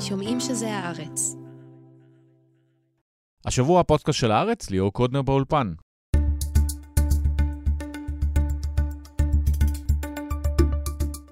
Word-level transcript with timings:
שומעים 0.00 0.40
שזה 0.40 0.74
הארץ. 0.74 1.36
השבוע 3.46 3.80
הפודקאסט 3.80 4.18
של 4.18 4.30
הארץ, 4.30 4.70
ליאור 4.70 4.92
קודנר 4.92 5.22
באולפן. 5.22 5.72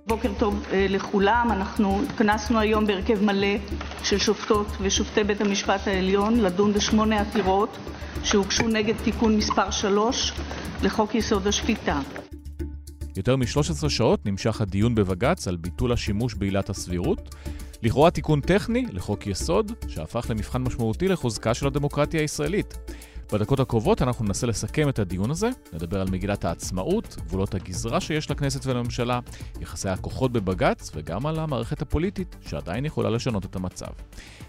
בוקר 0.07 0.31
טוב 0.39 0.65
אה, 0.73 0.87
לכולם, 0.89 1.49
אנחנו 1.53 2.03
התכנסנו 2.03 2.59
היום 2.59 2.87
בהרכב 2.87 3.25
מלא 3.25 3.57
של 4.05 4.19
שופטות 4.19 4.67
ושופטי 4.81 5.25
בית 5.25 5.41
המשפט 5.41 5.81
העליון 5.87 6.41
לדון 6.41 6.73
בשמונה 6.73 7.21
עתירות 7.21 7.79
שהוגשו 8.25 8.69
נגד 8.69 8.95
תיקון 9.05 9.37
מספר 9.37 9.71
3 9.71 10.33
לחוק 10.83 11.15
יסוד 11.15 11.47
השפיטה. 11.47 12.01
יותר 13.17 13.37
מ-13 13.37 13.89
שעות 13.89 14.27
נמשך 14.27 14.61
הדיון 14.61 14.95
בבג"ץ 14.95 15.49
על 15.49 15.57
ביטול 15.57 15.93
השימוש 15.93 16.35
בעילת 16.35 16.71
הסבירות. 16.71 17.35
לכאורה 17.83 18.11
תיקון 18.11 18.41
טכני 18.41 18.87
לחוק 18.93 19.27
יסוד, 19.27 19.73
שהפך 19.89 20.27
למבחן 20.31 20.63
משמעותי 20.63 21.09
לחוזקה 21.09 21.55
של 21.55 21.67
הדמוקרטיה 21.67 22.21
הישראלית. 22.21 22.79
בדקות 23.33 23.61
הקרובות 23.61 24.03
אנחנו 24.03 24.25
ננסה 24.25 24.47
לסכם 24.47 24.89
את 24.89 24.99
הדיון 24.99 25.31
הזה, 25.31 25.49
נדבר 25.73 26.01
על 26.01 26.11
מגילת 26.11 26.45
העצמאות, 26.45 27.17
גבולות 27.19 27.55
הגזרה 27.55 28.01
שיש 28.01 28.31
לכנסת 28.31 28.67
ולממשלה, 28.67 29.21
יחסי 29.61 29.89
הכוחות 29.89 30.33
בבג"ץ 30.33 30.91
וגם 30.95 31.27
על 31.27 31.39
המערכת 31.39 31.83
הפוליטית, 31.83 32.37
שעדיין 32.41 32.85
יכולה 32.85 33.11
לשנות 33.11 33.45
את 33.45 33.57
המצב. 33.57 33.91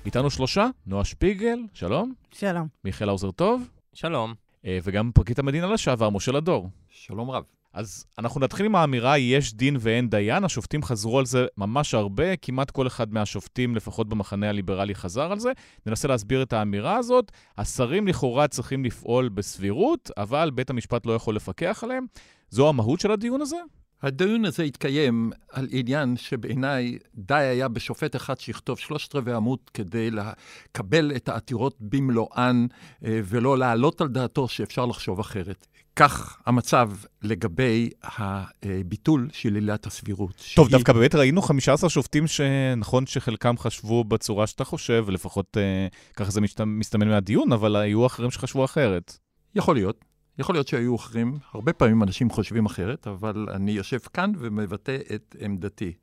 איתנו 0.06 0.30
שלושה, 0.30 0.68
נועה 0.86 1.06
שפיגל, 1.06 1.60
שלום. 1.74 2.14
שלום. 2.32 2.68
מיכאל 2.86 3.10
האוזר 3.10 3.32
טוב. 3.32 3.70
שלום. 3.94 4.34
אה, 4.66 4.80
וגם 4.84 5.12
פרקליט 5.14 5.40
המדינה 5.40 5.68
לשעבר, 5.68 6.10
משה 6.10 6.32
לדור. 6.32 6.70
שלום 6.90 7.32
רב. 7.32 7.59
אז 7.80 8.06
אנחנו 8.18 8.42
נתחיל 8.42 8.66
עם 8.66 8.76
האמירה 8.76 9.18
יש 9.18 9.54
דין 9.54 9.78
ואין 9.80 10.10
דיין, 10.10 10.44
השופטים 10.44 10.84
חזרו 10.84 11.20
על 11.20 11.26
זה 11.26 11.46
ממש 11.58 11.94
הרבה, 11.94 12.36
כמעט 12.36 12.72
כל 12.72 12.88
אחד 12.88 13.14
מהשופטים, 13.14 13.76
לפחות 13.76 14.10
במחנה 14.10 14.50
הליברלי, 14.50 14.96
חזר 14.96 15.32
על 15.32 15.40
זה. 15.40 15.52
ננסה 15.86 16.08
להסביר 16.08 16.42
את 16.42 16.54
האמירה 16.54 16.98
הזאת. 16.98 17.32
השרים 17.58 18.08
לכאורה 18.08 18.48
צריכים 18.48 18.86
לפעול 18.86 19.30
בסבירות, 19.30 20.12
אבל 20.18 20.52
בית 20.56 20.70
המשפט 20.70 21.06
לא 21.06 21.14
יכול 21.14 21.36
לפקח 21.36 21.84
עליהם. 21.84 22.06
זו 22.50 22.70
המהות 22.70 23.00
של 23.00 23.12
הדיון 23.12 23.42
הזה? 23.42 23.58
הדיון 24.02 24.46
הזה 24.46 24.64
התקיים 24.64 25.32
על 25.52 25.68
עניין 25.72 26.18
שבעיניי 26.18 26.98
די 27.16 27.34
היה 27.34 27.68
בשופט 27.68 28.16
אחד 28.16 28.40
שיכתוב 28.40 28.80
שלושת 28.80 29.16
רבעי 29.16 29.34
עמוד 29.34 29.60
כדי 29.74 30.10
לקבל 30.12 31.16
את 31.16 31.30
העתירות 31.30 31.76
במלואן 31.80 32.66
אה, 33.06 33.20
ולא 33.26 33.58
להעלות 33.58 34.02
על 34.02 34.08
דעתו 34.08 34.48
שאפשר 34.48 34.86
לחשוב 34.86 35.20
אחרת. 35.20 35.68
כך 35.96 36.38
המצב 36.46 36.92
לגבי 37.22 37.90
הביטול 38.04 39.30
של 39.34 39.56
עילת 39.56 39.86
הסבירות. 39.86 40.36
טוב, 40.56 40.68
שהיא... 40.68 40.78
דווקא 40.78 40.94
באמת 40.94 41.16
ראינו 41.16 41.42
15 41.42 41.90
שופטים 41.90 42.28
שנכון 42.28 43.06
שחלקם 43.06 43.58
חשבו 43.58 44.04
בצורה 44.04 44.48
שאתה 44.48 44.64
חושב, 44.64 45.06
לפחות 45.10 45.58
אה, 45.58 45.88
ככה 46.16 46.32
זה 46.32 46.42
מסתמן 46.66 47.08
מהדיון, 47.08 47.52
אבל 47.52 47.76
היו 47.76 48.06
אחרים 48.06 48.32
שחשבו 48.32 48.66
אחרת. 48.66 49.18
יכול 49.56 49.76
להיות. 49.76 50.06
יכול 50.40 50.56
להיות 50.56 50.68
שהיו 50.68 50.96
אחרים, 50.96 51.38
הרבה 51.54 51.74
פעמים 51.74 52.04
אנשים 52.04 52.30
חושבים 52.30 52.66
אחרת, 52.66 53.08
אבל 53.08 53.46
אני 53.52 53.72
יושב 53.72 53.98
כאן 54.14 54.32
ומבטא 54.40 54.98
את 55.16 55.36
עמדתי. 55.40 55.94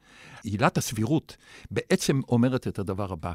עילת 0.42 0.78
הסבירות 0.78 1.36
בעצם 1.70 2.20
אומרת 2.28 2.68
את 2.68 2.78
הדבר 2.78 3.12
הבא, 3.12 3.32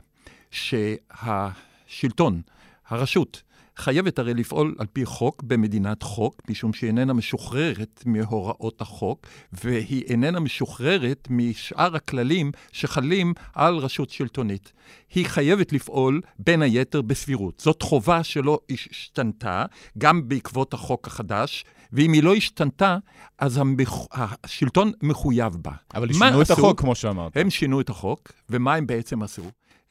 שהשלטון, 0.52 2.42
הרשות, 2.88 3.44
חייבת 3.78 4.20
הרי 4.20 4.34
לפעול 4.34 4.76
על 4.78 4.88
פי 4.94 5.06
חוק 5.06 5.44
במדינת 5.44 6.04
חוק, 6.04 6.42
משום 6.50 6.74
שהיא 6.74 6.88
איננה 6.88 7.14
משוחררת 7.14 8.04
מהוראות 8.06 8.82
החוק, 8.82 9.28
והיא 9.54 10.04
איננה 10.08 10.40
משוחררת 10.40 11.28
משאר 11.30 11.96
הכללים 11.96 12.52
שחלים 12.72 13.34
על 13.54 13.78
רשות 13.78 14.10
שלטונית. 14.10 14.74
היא 15.14 15.26
חייבת 15.26 15.74
לפעול 15.74 16.22
בין 16.40 16.62
היתר 16.62 17.02
בסבירות. 17.02 17.60
זאת 17.60 17.82
חובה 17.82 18.24
שלא 18.24 18.60
השתנתה, 18.72 19.66
גם 19.98 20.28
בעקבות 20.28 20.74
החוק 20.74 21.08
החדש, 21.08 21.66
ואם 21.94 22.14
היא 22.14 22.24
לא 22.24 22.36
השתנתה, 22.36 22.98
אז 23.40 23.58
המח... 23.58 24.08
השלטון 24.44 24.92
מחויב 25.04 25.54
בה. 25.54 25.72
אבל 25.96 26.08
הם 26.08 26.14
שינו 26.14 26.42
את 26.42 26.52
החוק, 26.52 26.80
כמו 26.80 26.96
שאמרת. 26.96 27.38
הם 27.38 27.50
שינו 27.50 27.81
את 27.81 27.90
החוק, 27.90 28.31
ומה 28.50 28.76
הם 28.76 28.88
בעצם 28.88 29.24
עשו? 29.24 29.44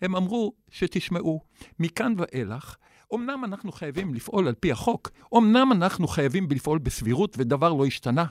הם 0.02 0.16
אמרו 0.16 0.52
שתשמעו, 0.70 1.40
מכאן 1.78 2.14
ואילך, 2.16 2.76
אמנם 3.14 3.44
אנחנו 3.44 3.72
חייבים 3.72 4.14
לפעול 4.14 4.48
על 4.48 4.54
פי 4.54 4.72
החוק, 4.72 5.10
אמנם 5.36 5.72
אנחנו 5.72 6.08
חייבים 6.08 6.46
לפעול 6.50 6.78
בסבירות 6.78 7.34
ודבר 7.38 7.72
לא 7.72 7.86
השתנה, 7.86 8.24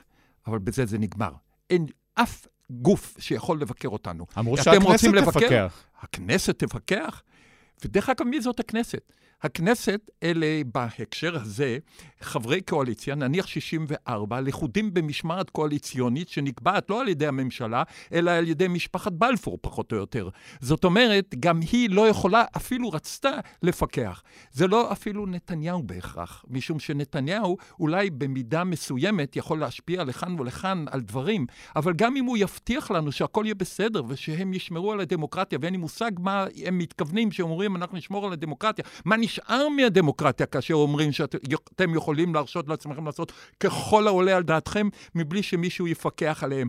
אבל 0.47 0.59
בזה 0.59 0.85
זה 0.85 0.97
נגמר. 0.97 1.31
אין 1.69 1.85
אף 2.16 2.47
גוף 2.69 3.16
שיכול 3.19 3.62
לבקר 3.62 3.88
אותנו. 3.88 4.25
אמרו 4.38 4.57
שהכנסת 4.57 5.07
תפקח. 5.25 5.84
הכנסת 6.01 6.59
תפקח? 6.59 7.22
ודרך 7.85 8.09
אגב, 8.09 8.25
מי 8.25 8.41
זאת 8.41 8.59
הכנסת? 8.59 9.13
הכנסת, 9.42 10.10
אלה 10.24 10.62
בהקשר 10.74 11.36
הזה, 11.36 11.78
חברי 12.22 12.62
קואליציה, 12.62 13.16
נניח 13.16 13.48
64, 13.48 14.42
לכודים 14.42 14.94
במשמעת 14.94 15.50
קואליציונית 15.50 16.30
שנקבעת 16.30 16.90
לא 16.90 17.02
על 17.02 17.08
ידי 17.08 17.28
הממשלה, 17.28 17.84
אלא 18.14 18.32
על 18.32 18.48
ידי 18.48 18.68
משפחת 18.68 19.12
בלפור, 19.12 19.58
פחות 19.62 19.92
או 19.92 19.98
יותר. 19.98 20.30
זאת 20.60 20.84
אומרת, 20.84 21.36
גם 21.40 21.60
היא 21.72 21.90
לא 21.90 22.08
יכולה, 22.08 22.44
אפילו 22.58 22.90
רצתה 22.90 23.32
לפקח. 23.64 24.24
זה 24.52 24.68
לא 24.68 24.92
אפילו 24.92 25.26
נתניהו 25.26 25.84
בהכרח, 25.84 26.46
משום 26.48 26.80
שנתניהו 26.80 27.58
אולי 27.80 28.10
במידה 28.10 28.64
מסוימת 28.64 29.36
יכול 29.36 29.60
להשפיע 29.60 30.04
לכאן 30.04 30.40
ולכאן 30.40 30.86
על 30.92 31.02
דברים, 31.02 31.46
אבל 31.76 31.94
גם 31.94 32.16
אם 32.16 32.26
הוא 32.26 32.38
יבטיח 32.38 32.92
לנו 32.92 33.12
שהכל 33.12 33.44
יהיה 33.46 33.56
בסדר 33.56 34.04
ושהם 34.08 34.54
ישמרו 34.54 34.92
על 34.92 35.00
הדמוקרטיה, 35.00 35.60
ואין 35.62 35.74
לי 35.74 35.78
מושג 35.78 36.12
מה 36.20 36.46
הם 36.66 36.78
מתכוונים 36.78 37.30
כשהם 37.30 37.46
אומרים 37.46 37.76
אנחנו 37.76 37.98
נשמור 37.98 38.26
על 38.26 38.34
הדמוקרטיה, 38.34 38.86
מה 39.06 39.18
נשאר 39.29 39.69
מהדמוקרטיה 39.69 40.45
כאשר 40.45 40.73
אומרים 40.73 41.12
שאתם 41.12 41.95
יכולים 41.95 42.34
להרשות 42.34 42.67
לעצמכם 42.67 43.06
לעשות 43.06 43.31
ככל 43.59 44.07
העולה 44.07 44.38
על 44.38 44.44
דעתכם, 44.44 44.90
מבלי 45.16 45.44
שמישהו 45.44 45.88
יפקח 45.88 46.44
עליהם. 46.44 46.67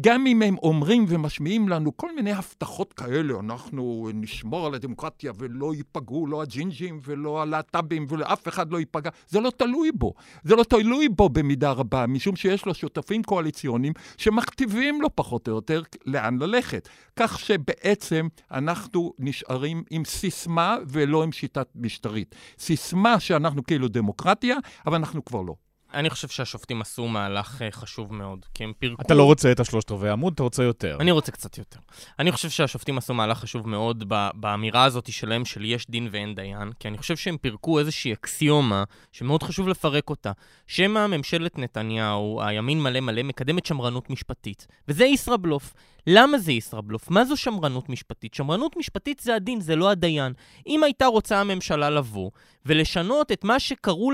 גם 0.00 0.26
אם 0.26 0.42
הם 0.42 0.56
אומרים 0.62 1.04
ומשמיעים 1.08 1.68
לנו 1.68 1.96
כל 1.96 2.14
מיני 2.14 2.32
הבטחות 2.32 2.92
כאלה, 2.92 3.34
אנחנו 3.40 4.10
נשמור 4.14 4.66
על 4.66 4.74
הדמוקרטיה 4.74 5.32
ולא 5.38 5.74
ייפגעו 5.74 6.26
לא 6.26 6.42
הג'ינג'ים 6.42 7.00
ולא 7.04 7.42
הלהט"בים 7.42 8.06
ולאף 8.08 8.48
אחד 8.48 8.72
לא 8.72 8.78
ייפגע, 8.78 9.10
זה 9.28 9.40
לא 9.40 9.50
תלוי 9.50 9.92
בו. 9.92 10.14
זה 10.44 10.56
לא 10.56 10.64
תלוי 10.64 11.08
בו 11.08 11.28
במידה 11.28 11.70
רבה, 11.70 12.06
משום 12.06 12.36
שיש 12.36 12.66
לו 12.66 12.74
שותפים 12.74 13.22
קואליציוניים 13.22 13.92
שמכתיבים 14.16 15.02
לו 15.02 15.16
פחות 15.16 15.48
או 15.48 15.54
יותר 15.54 15.82
לאן 16.06 16.38
ללכת. 16.38 16.88
כך 17.16 17.38
שבעצם 17.38 18.28
אנחנו 18.50 19.12
נשארים 19.18 19.82
עם 19.90 20.04
סיסמה 20.04 20.76
ולא 20.88 21.22
עם 21.22 21.32
שיטת 21.32 21.68
משטרית. 21.88 22.34
סיסמה 22.58 23.20
שאנחנו 23.20 23.64
כאילו 23.64 23.88
דמוקרטיה, 23.88 24.56
אבל 24.86 24.94
אנחנו 24.94 25.24
כבר 25.24 25.42
לא. 25.42 25.54
אני 25.94 26.10
חושב 26.10 26.28
שהשופטים 26.28 26.80
עשו 26.80 27.08
מהלך 27.08 27.62
uh, 27.62 27.64
חשוב 27.70 28.14
מאוד, 28.14 28.46
כי 28.54 28.64
הם 28.64 28.72
פירקו... 28.78 29.02
אתה 29.02 29.14
לא 29.14 29.24
רוצה 29.24 29.52
את 29.52 29.60
השלושת 29.60 29.90
רבעי 29.90 30.10
עמוד, 30.10 30.32
אתה 30.32 30.42
רוצה 30.42 30.62
יותר. 30.62 30.96
אני 31.00 31.10
רוצה 31.10 31.32
קצת 31.32 31.58
יותר. 31.58 31.78
אני 32.18 32.32
חושב 32.32 32.50
שהשופטים 32.50 32.98
עשו 32.98 33.14
מהלך 33.14 33.38
חשוב 33.38 33.68
מאוד 33.68 34.04
באמירה 34.34 34.84
הזאת 34.84 35.12
שלהם 35.12 35.44
של 35.44 35.64
יש 35.64 35.86
דין 35.90 36.08
ואין 36.12 36.34
דיין, 36.34 36.72
כי 36.80 36.88
אני 36.88 36.98
חושב 36.98 37.16
שהם 37.16 37.36
פירקו 37.36 37.78
איזושהי 37.78 38.12
אקסיומה 38.12 38.84
שמאוד 39.12 39.42
חשוב 39.42 39.68
לפרק 39.68 40.10
אותה. 40.10 40.32
שמא 40.66 41.06
ממשלת 41.06 41.58
נתניהו, 41.58 42.40
הימין 42.42 42.82
מלא 42.82 43.00
מלא, 43.00 43.22
מקדמת 43.22 43.66
שמרנות 43.66 44.10
משפטית. 44.10 44.66
וזה 44.88 45.04
ישראבלוף. 45.04 45.74
למה 46.10 46.38
זה 46.38 46.52
ישראבלוף? 46.52 47.10
מה 47.10 47.24
זו 47.24 47.36
שמרנות 47.36 47.88
משפטית? 47.88 48.34
שמרנות 48.34 48.76
משפטית 48.76 49.20
זה 49.20 49.34
הדין, 49.34 49.60
זה 49.60 49.76
לא 49.76 49.90
הדיין. 49.90 50.32
אם 50.66 50.84
הייתה 50.84 51.06
רוצה 51.06 51.40
הממשלה 51.40 51.90
לבוא 51.90 52.30
ולשנות 52.66 53.32
את 53.32 53.44
מה 53.44 53.60
שקראו 53.60 54.10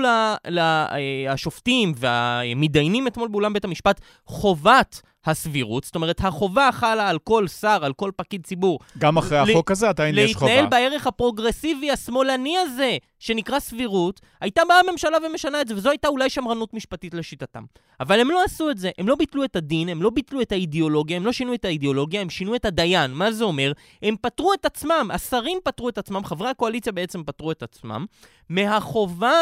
לשופטים 0.47 1.93
והמתדיינים 1.95 3.07
אתמול 3.07 3.27
באולם 3.27 3.53
בית 3.53 3.65
המשפט 3.65 4.01
חובת 4.25 5.01
הסבירות, 5.25 5.83
זאת 5.83 5.95
אומרת, 5.95 6.21
החובה 6.23 6.69
חלה 6.71 7.09
על 7.09 7.19
כל 7.19 7.47
שר, 7.47 7.85
על 7.85 7.93
כל 7.93 8.11
פקיד 8.15 8.45
ציבור. 8.45 8.79
גם 8.97 9.17
אחרי 9.17 9.37
החוק 9.37 9.71
הזה 9.71 9.89
עדיין 9.89 10.17
יש 10.17 10.35
חובה. 10.35 10.51
להתנהל 10.51 10.69
בערך 10.69 11.07
הפרוגרסיבי 11.07 11.91
השמאלני 11.91 12.57
הזה, 12.57 12.97
שנקרא 13.19 13.59
סבירות, 13.59 14.21
הייתה 14.41 14.61
באה 14.69 14.79
הממשלה 14.79 15.17
ומשנה 15.25 15.61
את 15.61 15.67
זה, 15.67 15.75
וזו 15.75 15.89
הייתה 15.89 16.07
אולי 16.07 16.29
שמרנות 16.29 16.73
משפטית 16.73 17.13
לשיטתם. 17.13 17.63
אבל 17.99 18.19
הם 18.19 18.31
לא 18.31 18.43
עשו 18.43 18.69
את 18.69 18.77
זה, 18.77 18.89
הם 18.97 19.07
לא 19.07 19.15
ביטלו 19.15 19.43
את 19.43 19.55
הדין, 19.55 19.89
הם 19.89 20.01
לא 20.01 20.09
ביטלו 20.09 20.41
את 20.41 20.51
האידיאולוגיה, 20.51 21.17
הם 21.17 21.25
לא 21.25 21.31
שינו 21.31 21.53
את 21.53 21.65
האידיאולוגיה, 21.65 22.21
הם 22.21 22.29
שינו 22.29 22.55
את 22.55 22.65
הדיין. 22.65 23.11
מה 23.11 23.31
זה 23.31 23.43
אומר? 23.43 23.71
הם 24.01 24.15
פטרו 24.21 24.53
את 24.53 24.65
עצמם, 24.65 25.09
השרים 25.13 25.57
פטרו 25.63 25.89
את 25.89 25.97
עצמם, 25.97 26.25
חברי 26.25 26.49
הקואליציה 26.49 26.91
בעצם 26.91 27.23
פטרו 27.23 27.51
את 27.51 27.63
עצמם, 27.63 28.05
מהחובה 28.49 29.33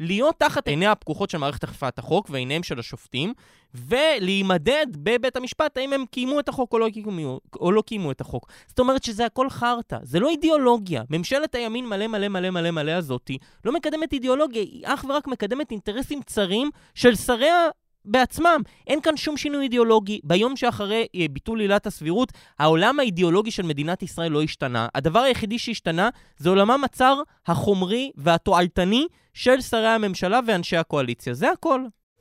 להיות 0.00 0.34
תחת 0.38 0.68
עיניה 0.68 0.92
הפקוחות 0.92 1.30
של 1.30 1.38
מערכת 1.38 1.64
אכיפת 1.64 1.98
החוק 1.98 2.30
ועיניהם 2.30 2.62
של 2.62 2.78
השופטים, 2.78 3.32
ולהימדד 3.74 4.86
בבית 4.92 5.36
המשפט 5.36 5.76
האם 5.76 5.92
הם 5.92 6.04
קיימו 6.10 6.40
את 6.40 6.48
החוק 6.48 6.72
או 6.72 6.78
לא 6.78 6.88
קיימו, 6.92 7.40
או 7.60 7.72
לא 7.72 7.82
קיימו 7.82 8.10
את 8.10 8.20
החוק. 8.20 8.48
זאת 8.66 8.78
אומרת 8.78 9.04
שזה 9.04 9.26
הכל 9.26 9.50
חרטא, 9.50 9.96
זה 10.02 10.20
לא 10.20 10.28
אידיאולוגיה. 10.28 11.02
ממשלת 11.10 11.54
הימין 11.54 11.86
מלא 11.86 12.06
מלא 12.06 12.28
מלא 12.28 12.50
מלא 12.50 12.70
מלא 12.70 12.92
הזאתי 12.92 13.38
לא 13.64 13.72
מקדמת 13.72 14.12
אידיאולוגיה, 14.12 14.62
היא 14.62 14.82
אך 14.86 15.04
ורק 15.08 15.26
מקדמת 15.26 15.70
אינטרסים 15.70 16.22
צרים 16.22 16.70
של 16.94 17.14
שריה 17.14 17.68
בעצמם. 18.06 18.60
אין 18.86 19.00
כאן 19.00 19.16
שום 19.16 19.36
שינוי 19.36 19.62
אידיאולוגי. 19.62 20.20
ביום 20.24 20.56
שאחרי 20.56 21.06
אה, 21.14 21.26
ביטול 21.30 21.60
עילת 21.60 21.86
הסבירות, 21.86 22.32
העולם 22.58 23.00
האידיאולוגי 23.00 23.50
של 23.50 23.62
מדינת 23.62 24.02
ישראל 24.02 24.32
לא 24.32 24.42
השתנה. 24.42 24.88
הדבר 24.94 25.20
היחידי 25.20 25.58
שהשתנה 25.58 26.08
זה 26.38 26.48
עולמם 26.48 26.84
הצר, 26.84 27.16
החומרי 27.46 28.10
והתועלתני 28.16 29.06
של 29.34 29.60
שרי 29.60 29.88
הממשלה 29.88 30.40
ואנשי 30.46 30.76
הקואליציה. 30.76 31.34
זה 31.34 31.50
הכל. 31.50 31.80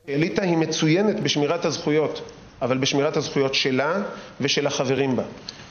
אליטה 0.10 0.44
היא 0.44 0.58
מצוינת 0.58 1.20
בשמירת 1.20 1.66
הזכויות, 1.66 2.32
אבל 2.62 2.78
בשמירת 2.78 3.18
הזכויות 3.18 3.54
שלה 3.54 4.04
ושל 4.42 4.68
החברים 4.68 5.16
בה. 5.16 5.24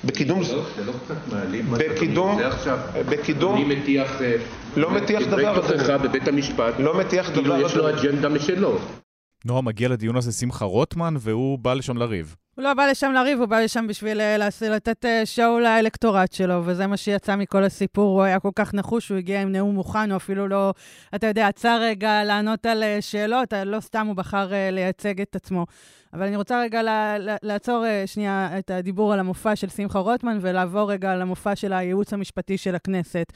בקידום... 0.04 0.44
זה 0.44 0.54
לא 0.86 0.92
קצת 1.04 1.14
מעליב 1.32 1.70
מה 1.70 1.78
שאתה. 1.78 2.20
עושה 2.20 2.48
עכשיו. 2.48 2.78
בקידום... 3.08 3.54
אני 3.54 3.64
מטיח... 3.64 4.22
אה, 4.22 4.36
לא 4.76 4.90
מטיח 4.90 5.22
דבר. 5.22 5.68
תוכחה 5.68 5.98
בבית 5.98 6.28
המשפט. 6.28 6.74
לא 6.78 6.98
מטיח 6.98 7.30
דבר, 7.30 7.42
כאילו 7.42 7.66
יש 7.66 7.74
לו. 7.74 7.88
אג'נדה 7.90 8.28
משלו. 8.28 8.78
נועה, 9.44 9.62
מגיע 9.62 9.88
לדיון 9.88 10.16
הזה 10.16 10.32
שמחה 10.32 10.64
רוטמן, 10.64 11.14
והוא 11.18 11.58
בא 11.58 11.74
לשם 11.74 11.96
לריב. 11.96 12.36
הוא 12.54 12.64
לא 12.64 12.74
בא 12.74 12.86
לשם 12.86 13.12
לריב, 13.12 13.38
הוא 13.38 13.46
בא 13.46 13.60
לשם 13.60 13.86
בשביל 13.86 14.20
אה, 14.20 14.36
לתת 14.70 15.04
אה, 15.04 15.26
שואו 15.26 15.60
לאלקטורט 15.60 16.32
שלו, 16.32 16.62
וזה 16.64 16.86
מה 16.86 16.96
שיצא 16.96 17.36
מכל 17.36 17.64
הסיפור. 17.64 18.10
הוא 18.10 18.22
היה 18.22 18.40
כל 18.40 18.50
כך 18.54 18.74
נחוש, 18.74 19.08
הוא 19.08 19.18
הגיע 19.18 19.42
עם 19.42 19.52
נאום 19.52 19.74
מוכן, 19.74 20.10
הוא 20.10 20.16
אפילו 20.16 20.48
לא, 20.48 20.74
אתה 21.14 21.26
יודע, 21.26 21.48
עצר 21.48 21.78
רגע 21.82 22.24
לענות 22.24 22.66
על 22.66 22.82
אה, 22.82 22.98
שאלות, 23.00 23.52
אה, 23.52 23.64
לא 23.64 23.80
סתם 23.80 24.06
הוא 24.06 24.16
בחר 24.16 24.52
אה, 24.52 24.70
לייצג 24.70 25.20
את 25.20 25.36
עצמו. 25.36 25.66
אבל 26.14 26.26
אני 26.26 26.36
רוצה 26.36 26.60
רגע 26.60 26.80
לעצור 27.42 27.86
אה, 27.86 28.02
שנייה 28.06 28.58
את 28.58 28.70
הדיבור 28.70 29.12
על 29.12 29.20
המופע 29.20 29.56
של 29.56 29.68
שמחה 29.68 29.98
רוטמן, 29.98 30.38
ולעבור 30.40 30.92
רגע 30.92 31.16
למופע 31.16 31.56
של 31.56 31.72
הייעוץ 31.72 32.12
המשפטי 32.12 32.58
של 32.58 32.74
הכנסת. 32.74 33.32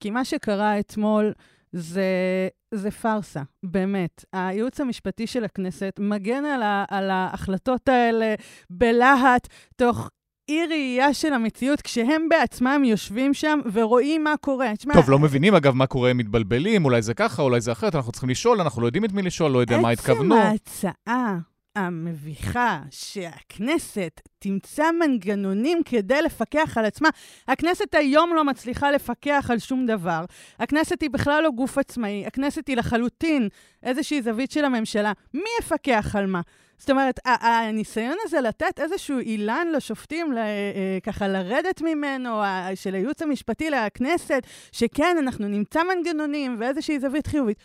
כי 0.00 0.10
מה 0.10 0.24
שקרה 0.24 0.78
אתמול 0.78 1.32
זה, 1.72 2.04
זה 2.74 2.90
פארסה, 2.90 3.42
באמת. 3.62 4.24
הייעוץ 4.32 4.80
המשפטי 4.80 5.26
של 5.26 5.44
הכנסת 5.44 5.98
מגן 6.00 6.44
על, 6.44 6.62
ה, 6.62 6.84
על 6.90 7.10
ההחלטות 7.10 7.88
האלה 7.88 8.34
בלהט, 8.70 9.48
תוך 9.76 10.10
אי 10.48 10.66
ראייה 10.66 11.14
של 11.14 11.32
המציאות, 11.32 11.82
כשהם 11.82 12.28
בעצמם 12.30 12.82
יושבים 12.84 13.34
שם 13.34 13.58
ורואים 13.72 14.24
מה 14.24 14.34
קורה. 14.40 14.76
תשמע, 14.76 14.94
טוב, 14.94 15.10
לא 15.10 15.18
מבינים 15.18 15.54
אגב 15.54 15.74
מה 15.74 15.86
קורה, 15.86 16.10
הם 16.10 16.16
מתבלבלים, 16.16 16.84
אולי 16.84 17.02
זה 17.02 17.14
ככה, 17.14 17.42
אולי 17.42 17.60
זה 17.60 17.72
אחרת, 17.72 17.94
אנחנו 17.94 18.12
צריכים 18.12 18.30
לשאול, 18.30 18.60
אנחנו 18.60 18.82
לא 18.82 18.86
יודעים 18.86 19.04
את 19.04 19.12
מי 19.12 19.22
לשאול, 19.22 19.50
לא 19.50 19.58
יודע 19.58 19.78
מה 19.78 19.90
התכוונו. 19.90 20.34
עצם 20.34 20.46
ההצעה 20.46 21.38
המביכה 21.76 22.80
שהכנסת 22.90 24.20
תמצא 24.38 24.90
מנגנונים 24.90 25.82
כדי 25.84 26.22
לפקח 26.22 26.78
על 26.78 26.84
עצמה, 26.84 27.08
הכנסת 27.48 27.94
היום 27.94 28.34
לא 28.34 28.44
מצליחה 28.44 28.90
לפקח 28.90 29.46
על 29.50 29.58
שום 29.58 29.86
דבר. 29.86 30.24
הכנסת 30.58 31.02
היא 31.02 31.10
בכלל 31.10 31.42
לא 31.42 31.50
גוף 31.50 31.78
עצמאי, 31.78 32.26
הכנסת 32.26 32.68
היא 32.68 32.76
לחלוטין 32.76 33.48
איזושהי 33.82 34.22
זווית 34.22 34.50
של 34.50 34.64
הממשלה. 34.64 35.12
מי 35.34 35.50
יפקח 35.60 36.16
על 36.16 36.26
מה? 36.26 36.40
זאת 36.78 36.90
אומרת, 36.90 37.20
הניסיון 37.24 38.16
הזה 38.24 38.40
לתת 38.40 38.80
איזשהו 38.80 39.18
אילן 39.18 39.66
לשופטים, 39.76 40.38
אה, 40.38 40.98
ככה 41.02 41.28
לרדת 41.28 41.82
ממנו, 41.82 42.42
של 42.74 42.94
הייעוץ 42.94 43.22
המשפטי 43.22 43.70
לכנסת, 43.70 44.46
שכן, 44.72 45.16
אנחנו 45.18 45.48
נמצא 45.48 45.80
מנגנונים 45.82 46.56
ואיזושהי 46.60 47.00
זווית 47.00 47.26
חיובית. 47.26 47.58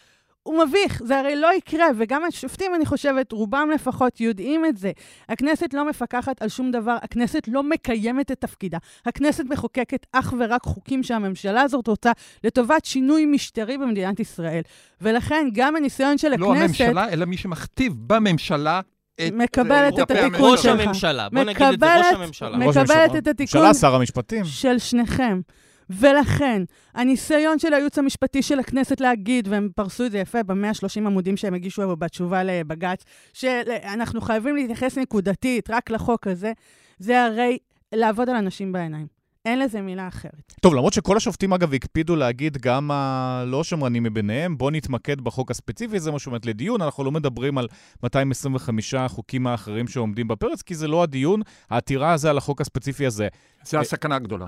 הוא 0.48 0.64
מביך, 0.66 1.02
זה 1.06 1.20
הרי 1.20 1.36
לא 1.36 1.54
יקרה, 1.58 1.86
וגם 1.98 2.24
השופטים, 2.24 2.76
אני 2.76 2.86
חושבת, 2.86 3.32
רובם 3.32 3.70
לפחות 3.76 4.22
יודעים 4.22 4.66
את 4.66 4.78
זה. 4.78 4.92
הכנסת 5.30 5.74
לא 5.74 5.90
מפקחת 5.90 6.42
על 6.42 6.50
שום 6.50 6.72
דבר, 6.72 6.98
הכנסת 7.02 7.42
לא 7.48 7.64
מקיימת 7.64 8.32
את 8.32 8.42
תפקידה. 8.42 8.78
הכנסת 9.06 9.44
מחוקקת 9.50 10.06
אך 10.12 10.34
ורק 10.40 10.64
חוקים 10.64 11.04
שהממשלה 11.04 11.62
הזאת 11.62 11.88
רוצה 11.88 12.12
לטובת 12.44 12.86
שינוי 12.86 13.26
משטרי 13.26 13.78
במדינת 13.78 14.20
ישראל. 14.20 14.62
ולכן 15.02 15.48
גם 15.54 15.76
הניסיון 15.76 16.18
של 16.18 16.30
לא 16.38 16.54
הכנסת... 16.54 16.82
הממשלה, 16.82 17.10
אלא 17.10 17.26
מי 17.26 17.38
שמכתיב 17.38 17.94
בממשלה 18.08 18.82
את... 19.16 19.34
מקבלת 19.34 19.98
אה, 20.00 20.04
את 20.04 20.12
התיקון 20.12 20.52
ראש 20.52 20.64
שלך. 20.64 20.80
הממשלה, 20.82 21.30
בוא 21.30 21.44
נגיד 21.44 21.62
את 21.62 21.80
זה, 21.80 21.86
ראש 21.86 22.06
מקבלת- 22.06 22.16
הממשלה. 22.16 22.58
ראש 22.66 22.78
מקבלת. 22.78 23.16
את 23.18 23.28
התיקון 23.28 23.62
ממשלה, 23.62 23.74
שר 23.74 23.96
המשפטים. 23.96 24.46
של 24.46 24.80
שניכם. 24.80 25.40
ולכן, 25.90 26.64
הניסיון 26.94 27.60
של 27.60 27.74
הייעוץ 27.74 27.98
המשפטי 27.98 28.42
של 28.42 28.60
הכנסת 28.60 29.02
להגיד, 29.02 29.48
והם 29.48 29.70
פרסו 29.76 30.06
את 30.06 30.12
זה 30.12 30.18
יפה 30.18 30.44
ב-130 30.44 30.98
עמודים 30.98 31.38
שהם 31.38 31.54
הגישו 31.54 31.96
בתשובה 31.96 32.44
לבג"ץ, 32.44 33.04
שאנחנו 33.34 34.22
חייבים 34.22 34.56
להתייחס 34.56 34.98
נקודתית 34.98 35.70
רק 35.70 35.90
לחוק 35.90 36.28
הזה, 36.28 36.52
זה 37.00 37.24
הרי 37.24 37.58
לעבוד 37.94 38.30
על 38.30 38.36
אנשים 38.36 38.72
בעיניים. 38.72 39.18
אין 39.46 39.60
לזה 39.60 39.82
מילה 39.82 40.08
אחרת. 40.08 40.54
טוב, 40.62 40.74
למרות 40.74 40.94
שכל 40.94 41.18
השופטים, 41.18 41.54
אגב, 41.54 41.74
הקפידו 41.74 42.16
להגיד, 42.16 42.58
גם 42.58 42.92
הלא 42.92 43.64
שמרנים 43.64 44.04
מביניהם, 44.04 44.58
בואו 44.58 44.70
נתמקד 44.70 45.22
בחוק 45.22 45.52
הספציפי, 45.52 46.00
זה 46.00 46.12
מה 46.12 46.20
שעומד 46.20 46.46
לדיון, 46.46 46.82
אנחנו 46.82 47.04
לא 47.04 47.12
מדברים 47.12 47.58
על 47.58 47.68
225 48.04 48.94
החוקים 48.94 49.48
האחרים 49.48 49.88
שעומדים 49.88 50.28
בפרץ, 50.28 50.62
כי 50.62 50.76
זה 50.76 50.88
לא 50.88 51.04
הדיון, 51.04 51.42
העתירה 51.70 52.14
הזה 52.14 52.30
על 52.30 52.38
החוק 52.38 52.62
הספציפי 52.62 53.06
הזה. 53.06 53.28
זה 53.64 53.80
הסכנה 53.80 54.16
הגדולה. 54.16 54.48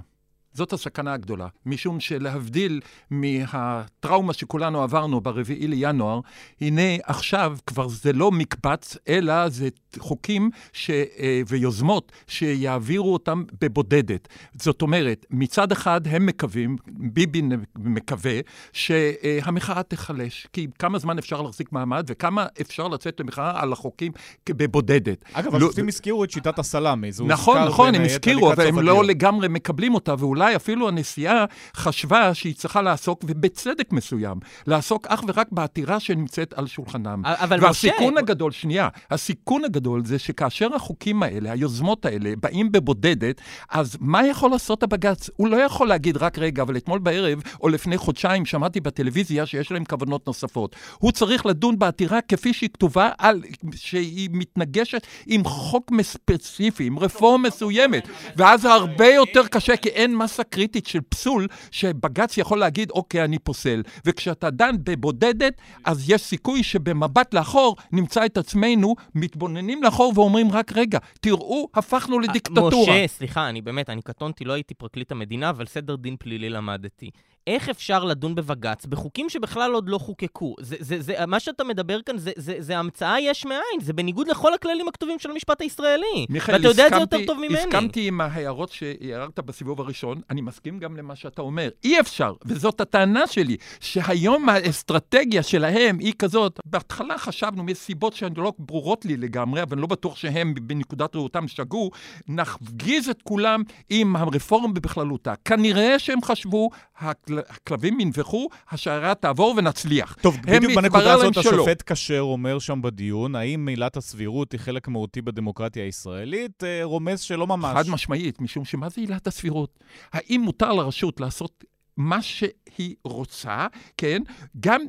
זאת 0.53 0.73
הסכנה 0.73 1.13
הגדולה, 1.13 1.47
משום 1.65 1.99
שלהבדיל 1.99 2.81
מהטראומה 3.09 4.33
שכולנו 4.33 4.83
עברנו 4.83 5.21
ברביעי 5.21 5.67
לינואר, 5.67 6.19
הנה 6.61 6.81
עכשיו 7.03 7.57
כבר 7.67 7.87
זה 7.87 8.13
לא 8.13 8.31
מקבץ, 8.31 8.97
אלא 9.07 9.49
זה 9.49 9.69
חוקים 9.97 10.49
ש, 10.73 10.89
אה, 10.89 11.41
ויוזמות 11.47 12.11
שיעבירו 12.27 13.13
אותם 13.13 13.43
בבודדת. 13.61 14.27
זאת 14.53 14.81
אומרת, 14.81 15.25
מצד 15.29 15.71
אחד 15.71 16.01
הם 16.07 16.25
מקווים, 16.25 16.75
ביבי 16.87 17.41
מקווה, 17.75 18.39
שהמחאה 18.73 19.83
תיחלש. 19.83 20.47
כי 20.53 20.67
כמה 20.79 20.99
זמן 20.99 21.17
אפשר 21.17 21.41
להחזיק 21.41 21.71
מעמד 21.71 22.05
וכמה 22.07 22.45
אפשר 22.61 22.87
לצאת 22.87 23.19
למחאה 23.19 23.61
על 23.61 23.73
החוקים 23.73 24.11
בבודדת. 24.49 25.25
אגב, 25.33 25.53
לא- 25.53 25.57
השופטים 25.57 25.87
הזכירו 25.87 26.23
את 26.23 26.31
שיטת 26.31 26.59
הסלאמי, 26.59 27.09
נכון, 27.25 27.63
נכון, 27.63 27.95
הם 27.95 28.01
הזכירו, 28.01 28.51
לקראת 28.51 28.59
אבל 28.59 28.67
הם 28.67 28.79
לא. 28.79 29.03
לגמרי 29.03 29.47
מקבלים 29.47 29.93
אותה, 29.93 30.15
ואולי 30.19 30.38
אפילו 30.41 30.87
הנשיאה 30.87 31.45
חשבה 31.75 32.33
שהיא 32.33 32.55
צריכה 32.55 32.81
לעסוק, 32.81 33.23
ובצדק 33.27 33.91
מסוים, 33.91 34.37
לעסוק 34.67 35.07
אך 35.07 35.23
ורק 35.27 35.47
בעתירה 35.51 35.99
שנמצאת 35.99 36.53
על 36.53 36.67
שולחנם. 36.67 37.21
אבל 37.25 37.57
משה... 37.57 37.67
והסיכון 37.67 38.17
הגדול, 38.17 38.51
שנייה, 38.51 38.89
הסיכון 39.11 39.63
הגדול 39.65 40.05
זה 40.05 40.19
שכאשר 40.19 40.75
החוקים 40.75 41.23
האלה, 41.23 41.51
היוזמות 41.51 42.05
האלה, 42.05 42.33
באים 42.41 42.71
בבודדת, 42.71 43.41
אז 43.69 43.97
מה 43.99 44.27
יכול 44.27 44.51
לעשות 44.51 44.83
הבג"ץ? 44.83 45.29
הוא 45.35 45.47
לא 45.47 45.57
יכול 45.57 45.87
להגיד, 45.87 46.17
רק 46.17 46.37
רגע, 46.37 46.61
אבל 46.61 46.77
אתמול 46.77 46.99
בערב, 46.99 47.41
או 47.61 47.69
לפני 47.69 47.97
חודשיים, 47.97 48.45
שמעתי 48.45 48.79
בטלוויזיה 48.79 49.45
שיש 49.45 49.71
להם 49.71 49.85
כוונות 49.85 50.27
נוספות. 50.27 50.75
הוא 50.97 51.11
צריך 51.11 51.45
לדון 51.45 51.79
בעתירה 51.79 52.21
כפי 52.21 52.53
שהיא 52.53 52.69
כתובה, 52.73 53.09
על, 53.17 53.41
שהיא 53.75 54.29
מתנגשת 54.31 55.07
עם 55.27 55.43
חוק 55.43 55.91
ספציפי, 56.01 56.83
עם 56.87 56.99
רפורמה 56.99 57.47
מסוימת. 57.47 58.07
ואז 58.35 58.65
הרבה 58.65 59.07
יותר 59.07 59.47
קשה, 59.47 59.77
כי 59.77 59.89
אין 59.89 60.15
מסה 60.29 60.43
קריטית 60.43 60.87
של 60.87 61.01
פסול, 61.01 61.47
שבג"ץ 61.71 62.37
יכול 62.37 62.59
להגיד, 62.59 62.91
אוקיי, 62.91 63.23
אני 63.23 63.39
פוסל. 63.39 63.83
וכשאתה 64.05 64.49
דן 64.49 64.75
בבודדת, 64.83 65.53
אז 65.85 66.09
יש 66.09 66.21
סיכוי 66.21 66.63
שבמבט 66.63 67.33
לאחור 67.33 67.75
נמצא 67.91 68.25
את 68.25 68.37
עצמנו 68.37 68.95
מתבוננים 69.15 69.83
לאחור 69.83 70.13
ואומרים, 70.15 70.51
רק 70.51 70.71
רגע, 70.75 70.99
תראו, 71.21 71.67
הפכנו 71.73 72.19
לדיקטטורה. 72.19 72.69
משה, 72.81 73.07
סליחה, 73.07 73.49
אני 73.49 73.61
באמת, 73.61 73.89
אני 73.89 74.01
קטונתי, 74.01 74.45
לא 74.45 74.53
הייתי 74.53 74.73
פרקליט 74.73 75.11
המדינה, 75.11 75.49
אבל 75.49 75.65
סדר 75.65 75.95
דין 75.95 76.15
פלילי 76.19 76.49
למדתי. 76.49 77.09
איך 77.49 77.69
אפשר 77.69 78.03
לדון 78.03 78.35
בבג"ץ 78.35 78.85
בחוקים 78.85 79.29
שבכלל 79.29 79.71
עוד 79.73 79.89
לא 79.89 79.97
חוקקו? 79.97 80.55
זה, 80.59 80.75
זה, 80.79 81.01
זה, 81.01 81.25
מה 81.27 81.39
שאתה 81.39 81.63
מדבר 81.63 82.01
כאן 82.01 82.17
זה, 82.17 82.31
זה, 82.35 82.55
זה 82.59 82.77
המצאה 82.77 83.19
יש 83.19 83.45
מאין, 83.45 83.79
זה 83.81 83.93
בניגוד 83.93 84.27
לכל 84.27 84.53
הכללים 84.53 84.87
הכתובים 84.87 85.19
של 85.19 85.31
המשפט 85.31 85.61
הישראלי. 85.61 86.25
מיכאל, 86.29 86.55
ואתה 86.55 86.67
יודע 86.67 86.87
את 86.87 86.93
זה 86.93 86.99
יותר 86.99 87.17
טוב 87.27 87.37
ממני. 87.37 87.57
הסכמתי 87.59 88.07
עם 88.07 88.21
ההערות 88.21 88.69
שהערת 88.69 89.39
בסיבוב 89.39 89.81
הראשון, 89.81 90.21
אני 90.29 90.41
מסכים 90.41 90.79
גם 90.79 90.97
למה 90.97 91.15
שאתה 91.15 91.41
אומר. 91.41 91.69
אי 91.83 91.99
אפשר, 91.99 92.33
וזאת 92.45 92.81
הטענה 92.81 93.27
שלי, 93.27 93.57
שהיום 93.79 94.49
האסטרטגיה 94.49 95.43
שלהם 95.43 95.99
היא 95.99 96.13
כזאת, 96.19 96.59
בהתחלה 96.65 97.17
חשבנו 97.17 97.63
מסיבות 97.63 98.13
שהן 98.13 98.33
לא 98.37 98.53
ברורות 98.59 99.05
לי 99.05 99.17
לגמרי, 99.17 99.61
אבל 99.63 99.73
אני 99.73 99.81
לא 99.81 99.87
בטוח 99.87 100.15
שהם 100.15 100.53
בנקודת 100.61 101.15
ראותם 101.15 101.47
שגו, 101.47 101.89
נפגיז 102.27 103.09
את 103.09 103.21
כולם 103.21 103.63
עם 103.89 104.15
הרפורמה 104.15 104.73
בכללותה. 104.73 105.33
כנראה 105.45 105.99
שהם 105.99 106.21
חשבו, 106.23 106.69
הכל- 106.99 107.38
הכלבים 107.49 107.99
ינבחו, 107.99 108.47
השיירה 108.69 109.15
תעבור 109.15 109.53
ונצליח. 109.57 110.17
טוב, 110.21 110.37
בדיוק 110.45 110.73
בנקודה 110.75 111.13
הזאת. 111.13 111.37
השופט 111.37 111.91
כשר 111.91 112.19
אומר 112.21 112.59
שם 112.59 112.81
בדיון, 112.81 113.35
האם 113.35 113.67
עילת 113.67 113.97
הסבירות 113.97 114.51
היא 114.51 114.59
חלק 114.59 114.87
מהותי 114.87 115.21
בדמוקרטיה 115.21 115.83
הישראלית? 115.83 116.63
אה, 116.63 116.79
רומז 116.83 117.19
שלא 117.19 117.47
ממש. 117.47 117.73
חד 117.73 117.89
משמעית, 117.89 118.41
משום 118.41 118.65
שמה 118.65 118.89
זה 118.89 119.01
עילת 119.01 119.27
הסבירות? 119.27 119.79
האם 120.13 120.41
מותר 120.41 120.73
לרשות 120.73 121.19
לעשות 121.19 121.63
מה 121.99 122.21
שהיא 122.21 122.95
רוצה, 123.03 123.67
כן? 123.97 124.21
גם 124.59 124.81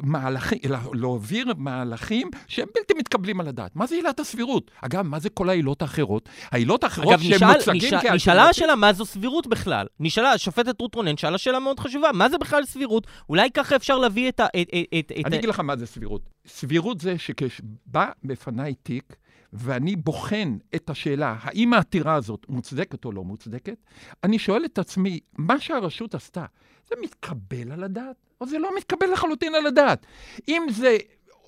מהלכים, 0.00 0.58
להעביר 0.94 1.52
מהלכים 1.56 2.30
שהם 2.46 2.68
בלתי 2.74 2.94
מתקבלים 2.94 3.40
על 3.40 3.48
הדעת. 3.48 3.76
מה 3.76 3.86
זה 3.86 3.94
עילת 3.94 4.20
הסבירות? 4.20 4.70
אגב, 4.82 5.02
מה 5.02 5.18
זה 5.18 5.28
כל 5.28 5.48
העילות 5.48 5.82
האחרות? 5.82 6.28
העילות 6.50 6.84
האחרות 6.84 7.20
שהם 7.20 7.34
נשאל, 7.34 7.46
מוצגים 7.46 7.80
כאלטרנטיבה... 7.80 8.14
נשאלה 8.14 8.48
השאלה 8.48 8.74
מה 8.74 8.92
זו 8.92 9.04
סבירות 9.04 9.46
בכלל. 9.46 9.86
נשאלה, 10.00 10.32
השופטת 10.32 10.80
רות 10.80 10.94
רונן 10.94 11.16
שאלה 11.16 11.38
שאלה 11.38 11.58
מאוד 11.58 11.80
חשובה, 11.80 12.12
מה 12.12 12.28
זה 12.28 12.38
בכלל 12.38 12.64
סבירות? 12.64 13.06
אולי 13.28 13.50
ככה 13.50 13.76
אפשר 13.76 13.98
להביא 13.98 14.28
את 14.28 14.40
ה... 14.40 14.46
את, 14.46 14.68
את, 14.98 15.12
את, 15.20 15.26
אני 15.26 15.36
אגיד 15.36 15.48
לך 15.48 15.60
מה 15.60 15.76
זה 15.76 15.86
סבירות. 15.86 16.22
סבירות 16.46 17.00
זה 17.00 17.18
שכשבא 17.18 18.06
בפניי 18.24 18.74
תיק, 18.74 19.16
ואני 19.56 19.96
בוחן 19.96 20.56
את 20.74 20.90
השאלה, 20.90 21.36
האם 21.40 21.74
העתירה 21.74 22.14
הזאת 22.14 22.46
מוצדקת 22.48 23.04
או 23.04 23.12
לא 23.12 23.24
מוצדקת, 23.24 23.76
אני 24.24 24.38
שואל 24.38 24.64
את 24.64 24.78
עצמי, 24.78 25.20
מה 25.38 25.60
שהרשות 25.60 26.14
עשתה, 26.14 26.44
זה 26.88 26.94
מתקבל 27.02 27.72
על 27.72 27.84
הדעת? 27.84 28.16
או 28.40 28.46
זה 28.46 28.58
לא 28.58 28.70
מתקבל 28.76 29.12
לחלוטין 29.12 29.54
על 29.54 29.66
הדעת? 29.66 30.06
אם 30.48 30.62
זה 30.70 30.96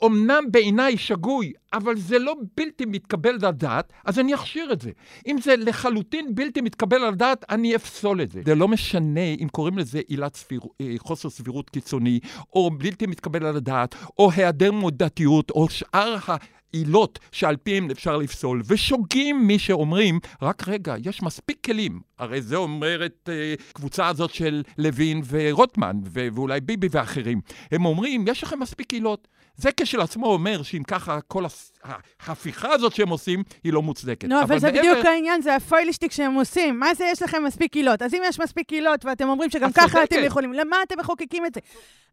אומנם 0.02 0.44
בעיניי 0.50 0.96
שגוי, 0.96 1.52
אבל 1.72 1.96
זה 1.96 2.18
לא 2.18 2.34
בלתי 2.56 2.84
מתקבל 2.84 3.30
על 3.30 3.44
הדעת, 3.44 3.92
אז 4.04 4.18
אני 4.18 4.34
אכשיר 4.34 4.72
את 4.72 4.80
זה. 4.80 4.90
אם 5.26 5.36
זה 5.42 5.56
לחלוטין 5.56 6.34
בלתי 6.34 6.60
מתקבל 6.60 6.96
על 6.96 7.12
הדעת, 7.12 7.44
אני 7.50 7.76
אפסול 7.76 8.22
את 8.22 8.30
זה. 8.30 8.40
זה 8.46 8.54
לא 8.54 8.68
משנה 8.68 9.34
אם 9.40 9.48
קוראים 9.52 9.78
לזה 9.78 10.00
עילת 10.08 10.36
סביר, 10.36 10.60
אה, 10.80 10.94
חוסר 10.98 11.30
סבירות 11.30 11.70
קיצוני, 11.70 12.20
או 12.52 12.70
בלתי 12.70 13.06
מתקבל 13.06 13.46
על 13.46 13.56
הדעת, 13.56 13.94
או 14.18 14.30
היעדר 14.36 14.72
מודעתיות, 14.72 15.50
או 15.50 15.68
שאר 15.68 16.16
העילות 16.74 17.18
שעל 17.32 17.56
פיהם 17.56 17.90
אפשר 17.90 18.16
לפסול, 18.16 18.62
ושוגים 18.66 19.46
מי 19.46 19.58
שאומרים, 19.58 20.20
רק 20.42 20.68
רגע, 20.68 20.94
יש 21.04 21.22
מספיק 21.22 21.64
כלים. 21.64 22.07
הרי 22.18 22.42
זה 22.42 22.56
אומרת 22.56 23.28
אה, 23.32 23.54
קבוצה 23.72 24.06
הזאת 24.06 24.34
של 24.34 24.62
לוין 24.78 25.22
ורוטמן, 25.28 25.96
ואולי 26.04 26.60
ביבי 26.60 26.88
ואחרים. 26.90 27.40
הם 27.72 27.84
אומרים, 27.84 28.24
יש 28.28 28.42
לכם 28.42 28.60
מספיק 28.60 28.92
עילות. 28.92 29.28
זה 29.56 29.70
כשלעצמו 29.76 30.26
אומר 30.26 30.62
שאם 30.62 30.82
ככה 30.82 31.20
כל 31.20 31.44
ההפיכה 32.26 32.72
הזאת 32.72 32.94
שהם 32.94 33.08
עושים, 33.08 33.42
היא 33.64 33.72
לא 33.72 33.82
מוצדקת. 33.82 34.28
נו, 34.28 34.42
אבל 34.42 34.58
זה 34.58 34.66
מעבר- 34.72 34.78
בדיוק 34.78 35.06
העניין, 35.06 35.42
זה 35.42 35.54
הפוילישטיק 35.54 36.12
שהם 36.12 36.34
עושים. 36.34 36.78
מה 36.80 36.94
זה 36.94 37.04
יש 37.12 37.22
לכם 37.22 37.44
מספיק 37.44 37.76
עילות? 37.76 38.02
אז 38.02 38.14
אם 38.14 38.22
יש 38.28 38.40
מספיק 38.40 38.72
עילות 38.72 39.04
ואתם 39.04 39.28
אומרים 39.28 39.50
שגם 39.50 39.72
ככה. 39.72 40.04
אתם 40.04 40.16
יכולים, 40.24 40.52
למה 40.52 40.76
אתם 40.86 40.98
מחוקקים 40.98 41.46
את 41.46 41.54
זה? 41.54 41.60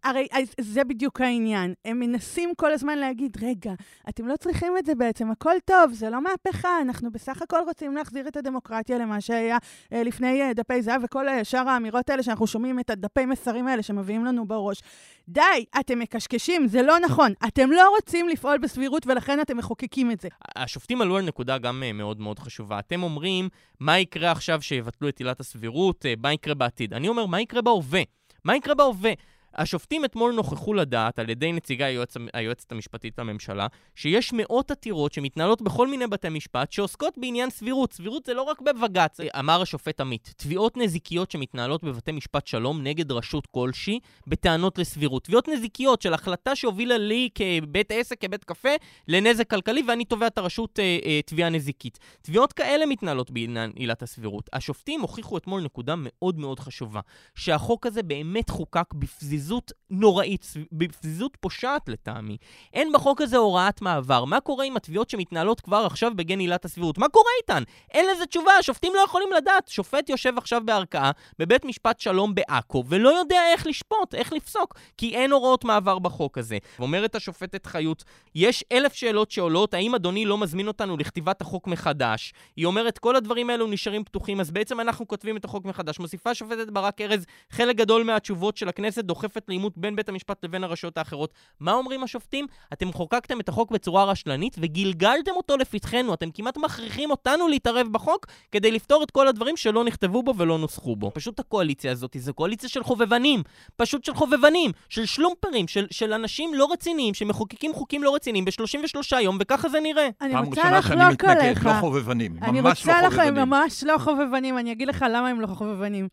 הרי 0.03 0.27
זה 0.59 0.83
בדיוק 0.83 1.21
העניין. 1.21 1.73
הם 1.85 1.99
מנסים 1.99 2.49
כל 2.57 2.73
הזמן 2.73 2.97
להגיד, 2.97 3.37
רגע, 3.43 3.73
אתם 4.09 4.27
לא 4.27 4.35
צריכים 4.35 4.77
את 4.77 4.85
זה 4.85 4.95
בעצם, 4.95 5.31
הכל 5.31 5.55
טוב, 5.65 5.93
זה 5.93 6.09
לא 6.09 6.21
מהפכה, 6.21 6.81
אנחנו 6.81 7.11
בסך 7.11 7.41
הכל 7.41 7.57
רוצים 7.67 7.95
להחזיר 7.95 8.27
את 8.27 8.37
הדמוקרטיה 8.37 8.97
למה 8.97 9.21
שהיה 9.21 9.57
לפני 10.03 10.41
אה, 10.41 10.53
דפי 10.53 10.81
זהב 10.81 11.01
וכל 11.03 11.29
אה, 11.29 11.43
שאר 11.43 11.69
האמירות 11.69 12.09
האלה 12.09 12.23
שאנחנו 12.23 12.47
שומעים 12.47 12.79
את 12.79 12.89
הדפי 12.89 13.25
מסרים 13.25 13.67
האלה 13.67 13.83
שמביאים 13.83 14.25
לנו 14.25 14.47
בראש. 14.47 14.81
די, 15.27 15.41
אתם 15.79 15.99
מקשקשים, 15.99 16.67
זה 16.67 16.81
לא 16.81 16.99
נכון. 16.99 17.33
אתם 17.47 17.71
לא 17.71 17.89
רוצים 17.95 18.29
לפעול 18.29 18.57
בסבירות 18.57 19.07
ולכן 19.07 19.41
אתם 19.41 19.57
מחוקקים 19.57 20.11
את 20.11 20.19
זה. 20.19 20.27
השופטים 20.55 21.01
עלו 21.01 21.17
על 21.17 21.25
נקודה 21.25 21.57
גם 21.57 21.83
אה, 21.83 21.93
מאוד 21.93 22.19
מאוד 22.19 22.39
חשובה. 22.39 22.79
אתם 22.79 23.03
אומרים, 23.03 23.49
מה 23.79 23.99
יקרה 23.99 24.31
עכשיו 24.31 24.61
שיבטלו 24.61 25.09
את 25.09 25.17
עילת 25.17 25.39
הסבירות, 25.39 26.05
אה, 26.05 26.13
מה 26.23 26.33
יקרה 26.33 26.53
בעתיד? 26.53 26.93
אני 26.93 27.07
אומר, 27.07 27.25
מה 27.25 27.41
יקרה 27.41 27.61
בהווה? 27.61 28.01
מה 28.43 28.55
יקרה 28.55 28.75
בהווה? 28.75 29.11
השופטים 29.57 30.05
אתמול 30.05 30.33
נוכחו 30.33 30.73
לדעת, 30.73 31.19
על 31.19 31.29
ידי 31.29 31.51
נציגי 31.51 31.83
היועץ, 31.83 32.13
היועצת 32.33 32.71
המשפטית 32.71 33.19
לממשלה, 33.19 33.67
שיש 33.95 34.33
מאות 34.33 34.71
עתירות 34.71 35.13
שמתנהלות 35.13 35.61
בכל 35.61 35.87
מיני 35.87 36.07
בתי 36.07 36.29
משפט 36.29 36.71
שעוסקות 36.71 37.13
בעניין 37.17 37.49
סבירות. 37.49 37.93
סבירות 37.93 38.25
זה 38.25 38.33
לא 38.33 38.41
רק 38.41 38.61
בבג"ץ, 38.61 39.19
אמר 39.39 39.61
השופט 39.61 40.01
עמית. 40.01 40.33
תביעות 40.37 40.77
נזיקיות 40.77 41.31
שמתנהלות 41.31 41.83
בבתי 41.83 42.11
משפט 42.11 42.47
שלום 42.47 42.83
נגד 42.83 43.11
רשות 43.11 43.47
כלשהי 43.47 43.99
בטענות 44.27 44.77
לסבירות. 44.77 45.23
תביעות 45.23 45.47
נזיקיות 45.47 46.01
של 46.01 46.13
החלטה 46.13 46.55
שהובילה 46.55 46.97
לי 46.97 47.29
כבית 47.35 47.91
עסק, 47.91 48.21
כבית 48.21 48.43
קפה, 48.43 48.69
לנזק 49.07 49.49
כלכלי, 49.49 49.83
ואני 49.87 50.05
תובע 50.05 50.27
את 50.27 50.37
הרשות 50.37 50.79
אה, 50.79 50.97
אה, 51.05 51.19
תביעה 51.25 51.49
נזיקית. 51.49 51.99
תביעות 52.21 52.53
כאלה 52.53 52.85
מתנהלות 52.85 53.31
בעניין 53.31 53.71
עילת 53.75 54.03
הסבירות. 54.03 54.49
השופטים 54.53 55.01
הוכיחו 55.01 55.37
אתמול 55.37 55.61
נקודה 55.61 55.93
מאוד 55.97 56.39
מאוד 56.39 56.59
חשובה, 56.59 56.99
שהחוק 57.35 57.85
הזה 57.85 58.03
באמת 58.03 58.49
חוקק 58.49 58.93
בפזיזות 58.93 59.44
נוראית, 59.89 60.53
בפזיזות 60.71 61.37
פושעת 61.39 61.89
לטעמי. 61.89 62.37
אין 62.73 62.91
בחוק 62.93 63.21
הזה 63.21 63.37
הוראת 63.37 63.81
מעבר. 63.81 64.25
מה 64.25 64.39
קורה 64.39 64.65
עם 64.65 64.77
התביעות 64.77 65.09
שמתנהלות 65.09 65.61
כבר 65.61 65.85
עכשיו 65.85 66.11
בגין 66.15 66.39
עילת 66.39 66.65
הסבירות? 66.65 66.97
מה 66.97 67.09
קורה 67.09 67.31
איתן? 67.41 67.63
אין 67.91 68.05
לזה 68.11 68.25
תשובה, 68.25 68.51
השופטים 68.59 68.93
לא 68.95 68.99
יכולים 68.99 69.29
לדעת. 69.37 69.67
שופט 69.67 70.09
יושב 70.09 70.37
עכשיו 70.37 70.61
בערכאה 70.65 71.11
בבית 71.39 71.65
משפט 71.65 71.99
שלום 71.99 72.35
בעכו, 72.35 72.83
ולא 72.87 73.09
יודע 73.09 73.41
איך 73.53 73.67
לשפוט, 73.67 74.15
איך 74.15 74.33
לפסוק, 74.33 74.75
כי 74.97 75.15
אין 75.15 75.31
הוראות 75.31 75.63
מעבר 75.63 75.99
בחוק 75.99 76.37
הזה. 76.37 76.57
אומרת 76.79 77.15
השופטת 77.15 77.65
חיות, 77.65 78.03
יש 78.35 78.63
אלף 78.71 78.93
שאלות 78.93 79.31
שעולות, 79.31 79.73
האם 79.73 79.95
אדוני 79.95 80.25
לא 80.25 80.37
מזמין 80.37 80.67
אותנו 80.67 80.97
לכתיבת 80.97 81.41
החוק 81.41 81.67
מחדש? 81.67 82.33
היא 82.55 82.65
אומרת, 82.65 82.97
כל 82.97 83.15
הדברים 83.15 83.49
האלו 83.49 83.67
נשארים 83.67 84.03
פתוחים, 84.03 84.39
אז 84.39 84.51
בעצם 84.51 84.79
אנחנו 84.79 85.07
כותבים 85.07 85.37
את 85.37 85.45
החוק 85.45 85.65
מחדש. 85.65 85.99
מוסיפה 85.99 86.29
השופטת 86.29 86.69
ברק 86.69 87.01
ארז, 87.01 87.25
חלק 87.49 87.75
גדול 87.75 88.03
מהתשובות 88.03 88.57
של 88.57 88.69
הכנסת 88.69 89.03
דוחפת 89.35 89.49
לעימות 89.49 89.77
בין 89.77 89.95
בית 89.95 90.09
המשפט 90.09 90.45
לבין 90.45 90.63
הרשויות 90.63 90.97
האחרות. 90.97 91.33
מה 91.59 91.73
אומרים 91.73 92.03
השופטים? 92.03 92.45
אתם 92.73 92.93
חוקקתם 92.93 93.39
את 93.39 93.49
החוק 93.49 93.71
בצורה 93.71 94.03
רשלנית 94.03 94.55
וגלגלתם 94.59 95.31
אותו 95.31 95.57
לפתחנו. 95.57 96.13
אתם 96.13 96.31
כמעט 96.31 96.57
מכריחים 96.57 97.11
אותנו 97.11 97.47
להתערב 97.47 97.87
בחוק 97.91 98.25
כדי 98.51 98.71
לפתור 98.71 99.03
את 99.03 99.11
כל 99.11 99.27
הדברים 99.27 99.57
שלא 99.57 99.83
נכתבו 99.83 100.23
בו 100.23 100.33
ולא 100.37 100.57
נוסחו 100.57 100.95
בו. 100.95 101.11
פשוט 101.13 101.39
הקואליציה 101.39 101.91
הזאת 101.91 102.15
זו 102.19 102.33
קואליציה 102.33 102.69
של 102.69 102.83
חובבנים. 102.83 103.43
פשוט 103.75 104.03
של 104.03 104.13
חובבנים, 104.13 104.71
של 104.89 105.05
שלומפרים, 105.05 105.67
של, 105.67 105.87
של 105.91 106.13
אנשים 106.13 106.53
לא 106.53 106.67
רציניים 106.71 107.13
שמחוקקים 107.13 107.73
חוקים 107.73 108.03
לא 108.03 108.15
רציניים 108.15 108.45
ב-33 108.45 109.19
יום, 109.19 109.37
וככה 109.39 109.69
זה 109.69 109.79
נראה. 109.79 110.09
אני 110.21 110.35
רוצה 110.35 110.71
לחלוק 110.71 111.23
עליך. 111.23 111.65
לא 111.65 111.71
חובבנים. 111.79 112.37
אני 112.41 112.61
ממש 112.61 112.79
רוצה 112.79 113.01
לא 113.01 113.07
לך, 113.07 113.13
חובבנים. 113.13 113.37
הם 113.37 113.49
ממש 113.49 113.83
לא 113.83 113.97
חובבנים, 113.97 114.57
אני 114.57 114.71
אגיד 114.71 114.87
לך 114.87 115.05
למה 115.09 115.27
הם 115.29 115.41
לא 115.41 115.47
חובבנים. 115.47 116.07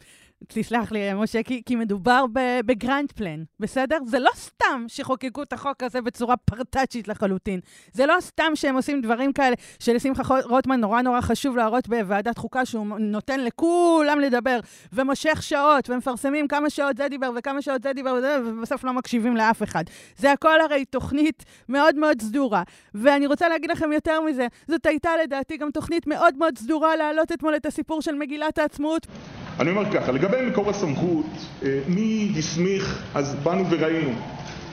תסלח 0.48 0.92
לי, 0.92 1.14
משה, 1.14 1.42
כי, 1.42 1.62
כי 1.66 1.76
מדובר 1.76 2.24
בגרנד 2.66 3.12
פלן, 3.12 3.42
בסדר? 3.60 3.98
זה 4.06 4.18
לא 4.18 4.30
סתם 4.34 4.84
שחוקקו 4.88 5.42
את 5.42 5.52
החוק 5.52 5.82
הזה 5.82 6.00
בצורה 6.00 6.36
פרטאצ'ית 6.36 7.08
לחלוטין. 7.08 7.60
זה 7.92 8.06
לא 8.06 8.16
סתם 8.20 8.52
שהם 8.54 8.76
עושים 8.76 9.00
דברים 9.00 9.32
כאלה, 9.32 9.56
שלשמחה 9.78 10.40
רוטמן 10.44 10.80
נורא 10.80 11.02
נורא 11.02 11.20
חשוב 11.20 11.56
להראות 11.56 11.88
בוועדת 11.88 12.38
חוקה, 12.38 12.64
שהוא 12.64 12.86
נותן 12.98 13.40
לכולם 13.40 14.20
לדבר, 14.20 14.60
ומושך 14.92 15.42
שעות, 15.42 15.90
ומפרסמים 15.90 16.48
כמה 16.48 16.70
שעות 16.70 16.96
זה 16.96 17.08
דיבר 17.08 17.30
וכמה 17.36 17.62
שעות 17.62 17.82
זה 17.82 17.92
דיבר, 17.92 18.20
ובסוף 18.44 18.84
לא 18.84 18.92
מקשיבים 18.92 19.36
לאף 19.36 19.62
אחד. 19.62 19.84
זה 20.16 20.32
הכל 20.32 20.60
הרי 20.60 20.84
תוכנית 20.84 21.44
מאוד 21.68 21.96
מאוד 21.96 22.22
סדורה. 22.22 22.62
ואני 22.94 23.26
רוצה 23.26 23.48
להגיד 23.48 23.70
לכם 23.70 23.92
יותר 23.92 24.20
מזה, 24.20 24.46
זאת 24.68 24.86
הייתה 24.86 25.10
לדעתי 25.22 25.56
גם 25.56 25.70
תוכנית 25.70 26.06
מאוד 26.06 26.36
מאוד 26.36 26.58
סדורה 26.58 26.96
להעלות 26.96 27.32
אתמול 27.32 27.56
את 27.56 27.66
הסיפור 27.66 28.02
של 28.02 28.14
מגילת 28.14 28.58
העצמאות 28.58 29.06
אני 29.60 29.70
אומר 29.70 29.92
ככה, 29.92 30.12
לגבי 30.12 30.36
מקור 30.46 30.70
הסמכות, 30.70 31.26
אה, 31.62 31.80
מי 31.88 32.32
הסמיך, 32.38 33.02
אז 33.14 33.34
באנו 33.34 33.70
וראינו. 33.70 34.12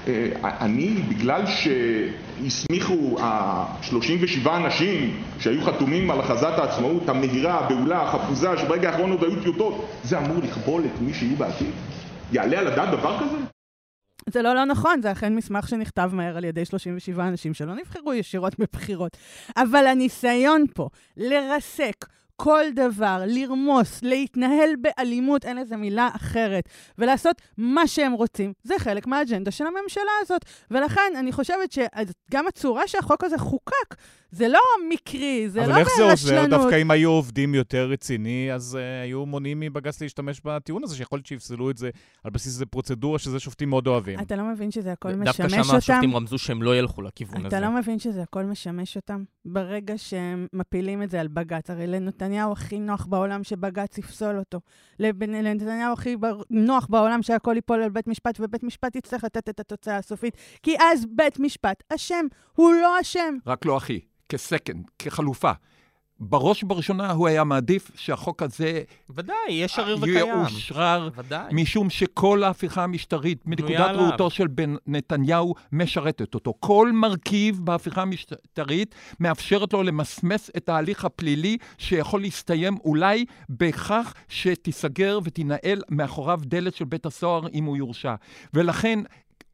אה, 0.08 0.32
אני, 0.42 0.88
בגלל 1.10 1.42
שהסמיכו 1.46 3.18
ה-37 3.22 4.50
אנשים 4.50 5.24
שהיו 5.40 5.62
חתומים 5.62 6.12
על 6.12 6.20
הכרזת 6.20 6.54
העצמאות 6.58 7.10
המהירה, 7.10 7.60
הבהולה, 7.60 8.02
החפוזה, 8.02 8.58
שברגע 8.58 8.90
האחרון 8.90 9.12
עוד 9.12 9.24
היו 9.24 9.44
טיוטות, 9.44 9.90
זה 10.04 10.18
אמור 10.20 10.38
לכבול 10.44 10.84
את 10.86 11.02
מי 11.02 11.14
שיהיו 11.14 11.38
בעתיד? 11.38 11.72
יעלה 12.32 12.60
על 12.60 12.68
הדעת 12.68 12.90
דבר 12.90 13.20
כזה? 13.20 13.38
זה 14.30 14.42
לא 14.42 14.56
לא 14.56 14.66
נכון, 14.66 15.02
זה 15.02 15.12
אכן 15.12 15.36
מסמך 15.36 15.68
שנכתב 15.68 16.10
מהר 16.14 16.38
על 16.38 16.44
ידי 16.44 16.66
37 16.66 17.28
אנשים 17.28 17.54
שלא 17.54 17.76
נבחרו 17.76 18.14
ישירות 18.14 18.60
בבחירות. 18.60 19.18
אבל 19.58 19.88
הניסיון 19.88 20.66
פה 20.74 20.90
לרסק 21.18 22.06
כל 22.42 22.64
דבר, 22.74 23.24
לרמוס, 23.28 24.04
להתנהל 24.04 24.70
באלימות, 24.82 25.46
אין 25.46 25.58
לזה 25.58 25.78
מילה 25.78 26.10
אחרת, 26.16 26.70
ולעשות 26.98 27.42
מה 27.58 27.88
שהם 27.88 28.12
רוצים, 28.12 28.54
זה 28.64 28.74
חלק 28.78 29.08
מהאג'נדה 29.08 29.52
של 29.52 29.66
הממשלה 29.68 30.12
הזאת. 30.22 30.46
ולכן 30.72 31.14
אני 31.16 31.32
חושבת 31.32 31.72
שגם 31.72 32.48
הצורה 32.48 32.88
שהחוק 32.88 33.24
הזה 33.24 33.38
חוקק, 33.38 33.96
זה 34.32 34.48
לא 34.48 34.60
מקרי, 34.90 35.50
זה 35.50 35.60
לא 35.60 35.66
אבל 35.66 35.78
איך 35.78 35.88
זה 35.98 36.04
עוזר? 36.04 36.10
ברשלנות. 36.36 36.50
דווקא 36.50 36.82
אם 36.82 36.92
היו 36.92 37.10
עובדים 37.10 37.56
יותר 37.56 37.90
רציני, 37.90 38.54
אז 38.54 38.78
uh, 38.80 39.04
היו 39.04 39.26
מונעים 39.26 39.60
מבג"ץ 39.60 40.02
להשתמש 40.02 40.42
בטיעון 40.46 40.84
הזה, 40.84 40.96
שיכול 40.96 41.18
להיות 41.18 41.26
שיפסלו 41.26 41.70
את 41.70 41.78
זה 41.78 41.90
על 42.24 42.32
בסיס 42.32 42.54
איזה 42.54 42.66
פרוצדורה 42.66 43.20
שזה 43.20 43.40
שופטים 43.40 43.70
מאוד 43.70 43.88
אוהבים. 43.88 44.20
אתה 44.20 44.36
לא 44.36 44.44
מבין 44.44 44.72
שזה 44.72 44.92
הכל 44.92 45.12
דווקא 45.14 45.44
משמש 45.44 45.54
שם 45.54 45.60
אותם? 45.68 45.76
השופטים 45.76 46.16
רמזו 46.16 46.38
שהם 46.38 46.64
לא 46.64 46.78
ילכו 46.80 47.02
לכיוון 47.02 47.38
הזה. 47.46 47.48
אתה 47.48 47.60
לא 47.60 47.72
מבין 47.72 48.00
שזה 48.00 48.22
הכל 48.22 48.44
משמש 48.44 48.96
אותם? 48.96 49.24
ברגע 49.46 49.98
שהם 49.98 50.48
מפילים 50.54 51.04
את 51.04 51.10
זה 51.10 51.20
על 51.22 51.28
בג"ץ, 51.28 51.70
הרי 51.70 51.88
לנתניהו 51.88 52.52
הכי 52.52 52.80
נוח 52.80 53.06
בעולם 53.06 53.44
שבג"ץ 53.44 53.98
יפסול 53.98 54.38
אותו. 54.40 54.60
לב- 55.00 55.24
לנתניהו 55.24 55.94
הכי 55.94 56.18
בר- 56.18 56.42
נוח 56.50 56.88
בעולם 56.90 57.22
שהכל 57.22 57.54
ייפול 57.56 57.82
על 57.82 57.90
בית 57.90 58.08
משפט, 58.08 58.38
ובית 58.40 58.64
משפט 58.64 58.96
יצטרך 58.96 59.24
לתת 59.24 59.50
את 59.50 59.60
התוצאה 59.60 59.98
הסופית. 59.98 60.34
כי 60.64 60.76
אז 60.80 61.06
בית 61.16 61.40
משפט 61.40 61.84
אשם, 61.96 62.26
הוא 62.56 62.74
לא 62.74 63.02
אשם. 63.02 63.36
רק 63.48 63.66
לא 63.66 63.78
אחי, 63.78 64.00
כסקנד, 64.30 64.90
כחלופה. 65.00 65.52
בראש 66.20 66.64
ובראשונה 66.64 67.12
הוא 67.12 67.28
היה 67.28 67.44
מעדיף 67.44 67.92
שהחוק 67.96 68.44
הזה 68.44 68.82
ודאי, 69.10 69.36
יש 69.50 69.72
שריר 69.72 69.98
וקיים. 70.02 70.28
יאושרר, 70.28 71.10
ודאי. 71.16 71.54
משום 71.54 71.90
שכל 71.90 72.44
ההפיכה 72.44 72.84
המשטרית, 72.84 73.48
מנקודת. 73.48 73.92
ראותו 73.96 74.30
של 74.30 74.48
בן 74.48 74.76
נתניהו, 74.88 75.56
משרתת 75.72 76.34
אותו. 76.36 76.54
כל 76.60 76.92
מרכיב 76.94 77.60
בהפיכה 77.64 78.02
המשטרית 78.02 78.96
מאפשרת 79.20 79.74
לו 79.74 79.84
למסמס 79.84 80.52
את 80.58 80.70
ההליך 80.70 81.06
הפלילי, 81.06 81.58
שיכול 81.78 82.22
להסתיים 82.22 82.78
אולי 82.86 83.26
בכך 83.50 84.14
שתיסגר 84.28 85.20
ותנהל 85.24 85.82
מאחוריו 85.90 86.40
דלת 86.44 86.76
של 86.76 86.86
בית 86.86 87.06
הסוהר 87.06 87.48
אם 87.54 87.64
הוא 87.64 87.78
יורשע. 87.78 88.16
ולכן... 88.54 89.00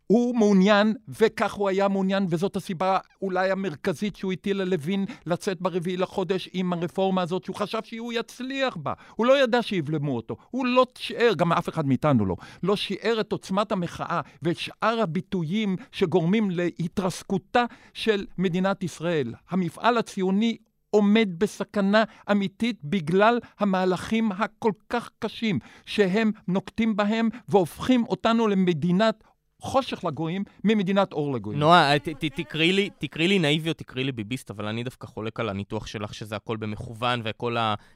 הוא 0.08 0.36
מעוניין, 0.36 0.94
וכך 1.08 1.54
הוא 1.54 1.70
היה 1.70 1.88
מעוניין, 1.88 2.26
וזאת 2.30 2.56
הסיבה 2.56 2.98
אולי 3.22 3.52
המרכזית 3.52 4.16
שהוא 4.16 4.34
הטיל 4.34 4.62
על 4.62 4.70
לוין 4.70 5.06
לצאת 5.26 5.62
ברביעי 5.62 5.98
לחודש 5.98 6.50
עם 6.54 6.74
הרפורמה 6.74 7.22
הזאת, 7.22 7.44
שהוא 7.44 7.56
חשב 7.56 7.80
שהוא 7.84 8.14
יצליח 8.14 8.78
בה. 8.78 8.94
הוא 9.16 9.26
לא 9.26 9.44
ידע 9.44 9.62
שיבלמו 9.62 10.16
אותו. 10.16 10.36
הוא 10.52 10.66
לא 10.66 10.86
שיער, 10.98 11.34
גם 11.34 11.52
אף 11.52 11.70
אחד 11.70 11.88
מאיתנו 11.88 12.26
לא, 12.26 12.36
לא 12.64 12.76
שיער 12.76 13.20
את 13.20 13.32
עוצמת 13.32 13.72
המחאה 13.72 14.22
ואת 14.42 14.58
שאר 14.58 15.02
הביטויים 15.02 15.76
שגורמים 15.92 16.50
להתרסקותה 16.52 17.66
של 17.94 18.26
מדינת 18.38 18.84
ישראל. 18.84 19.34
המפעל 19.50 19.98
הציוני 19.98 20.58
עומד 20.90 21.30
בסכנה 21.38 22.04
אמיתית 22.32 22.80
בגלל 22.84 23.40
המהלכים 23.60 24.32
הכל 24.32 24.72
כך 24.90 25.10
קשים 25.20 25.60
שהם 25.86 26.32
נוקטים 26.48 26.96
בהם 26.96 27.30
והופכים 27.50 28.04
אותנו 28.06 28.48
למדינת 28.48 29.24
חושך 29.66 30.04
לגויים 30.04 30.44
ממדינת 30.64 31.14
אור 31.14 31.34
לגויים. 31.36 31.60
נועה, 31.60 32.00
ת- 32.00 32.10
תקראי 32.36 32.74
לי, 32.74 32.90
תקראי 32.98 33.28
לי 33.28 33.40
נאיבי 33.40 33.70
או 33.70 33.74
תקראי 33.74 34.04
לי 34.04 34.12
ביביסט, 34.12 34.52
אבל 34.52 34.66
אני 34.68 34.84
דווקא 34.84 35.08
חולק 35.08 35.40
על 35.40 35.50
הניתוח 35.50 35.88
שלך 35.88 36.14
שזה 36.14 36.36
הכל 36.36 36.58
במכוון, 36.58 37.22
וכל 37.24 37.56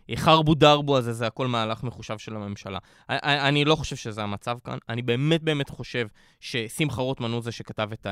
החרבו 0.10 0.56
דרבו 0.56 0.98
הזה, 0.98 1.14
זה 1.14 1.28
הכל 1.28 1.48
מהלך 1.48 1.84
מחושב 1.84 2.18
של 2.18 2.36
הממשלה. 2.36 2.80
אני, 3.10 3.66
לא 3.66 3.76
חושב 3.76 3.96
שזה 3.96 4.24
המצב 4.24 4.58
כאן. 4.64 4.78
אני 4.90 5.02
באמת 5.02 5.44
באמת 5.44 5.70
חושב 5.70 6.08
ששמחה 6.40 7.02
רוטמן 7.02 7.32
הוא 7.32 7.42
זה 7.42 7.52
שכתב 7.52 7.90
את, 7.94 8.08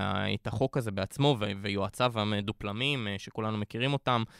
החוק 0.47 0.77
הזה 0.77 0.91
בעצמו, 0.91 1.37
ויועציו 1.61 2.19
המדופלמים, 2.19 3.07
אה, 3.07 3.15
שכולנו 3.17 3.57
מכירים 3.57 3.93
אותם, 3.93 4.23
אה, 4.27 4.33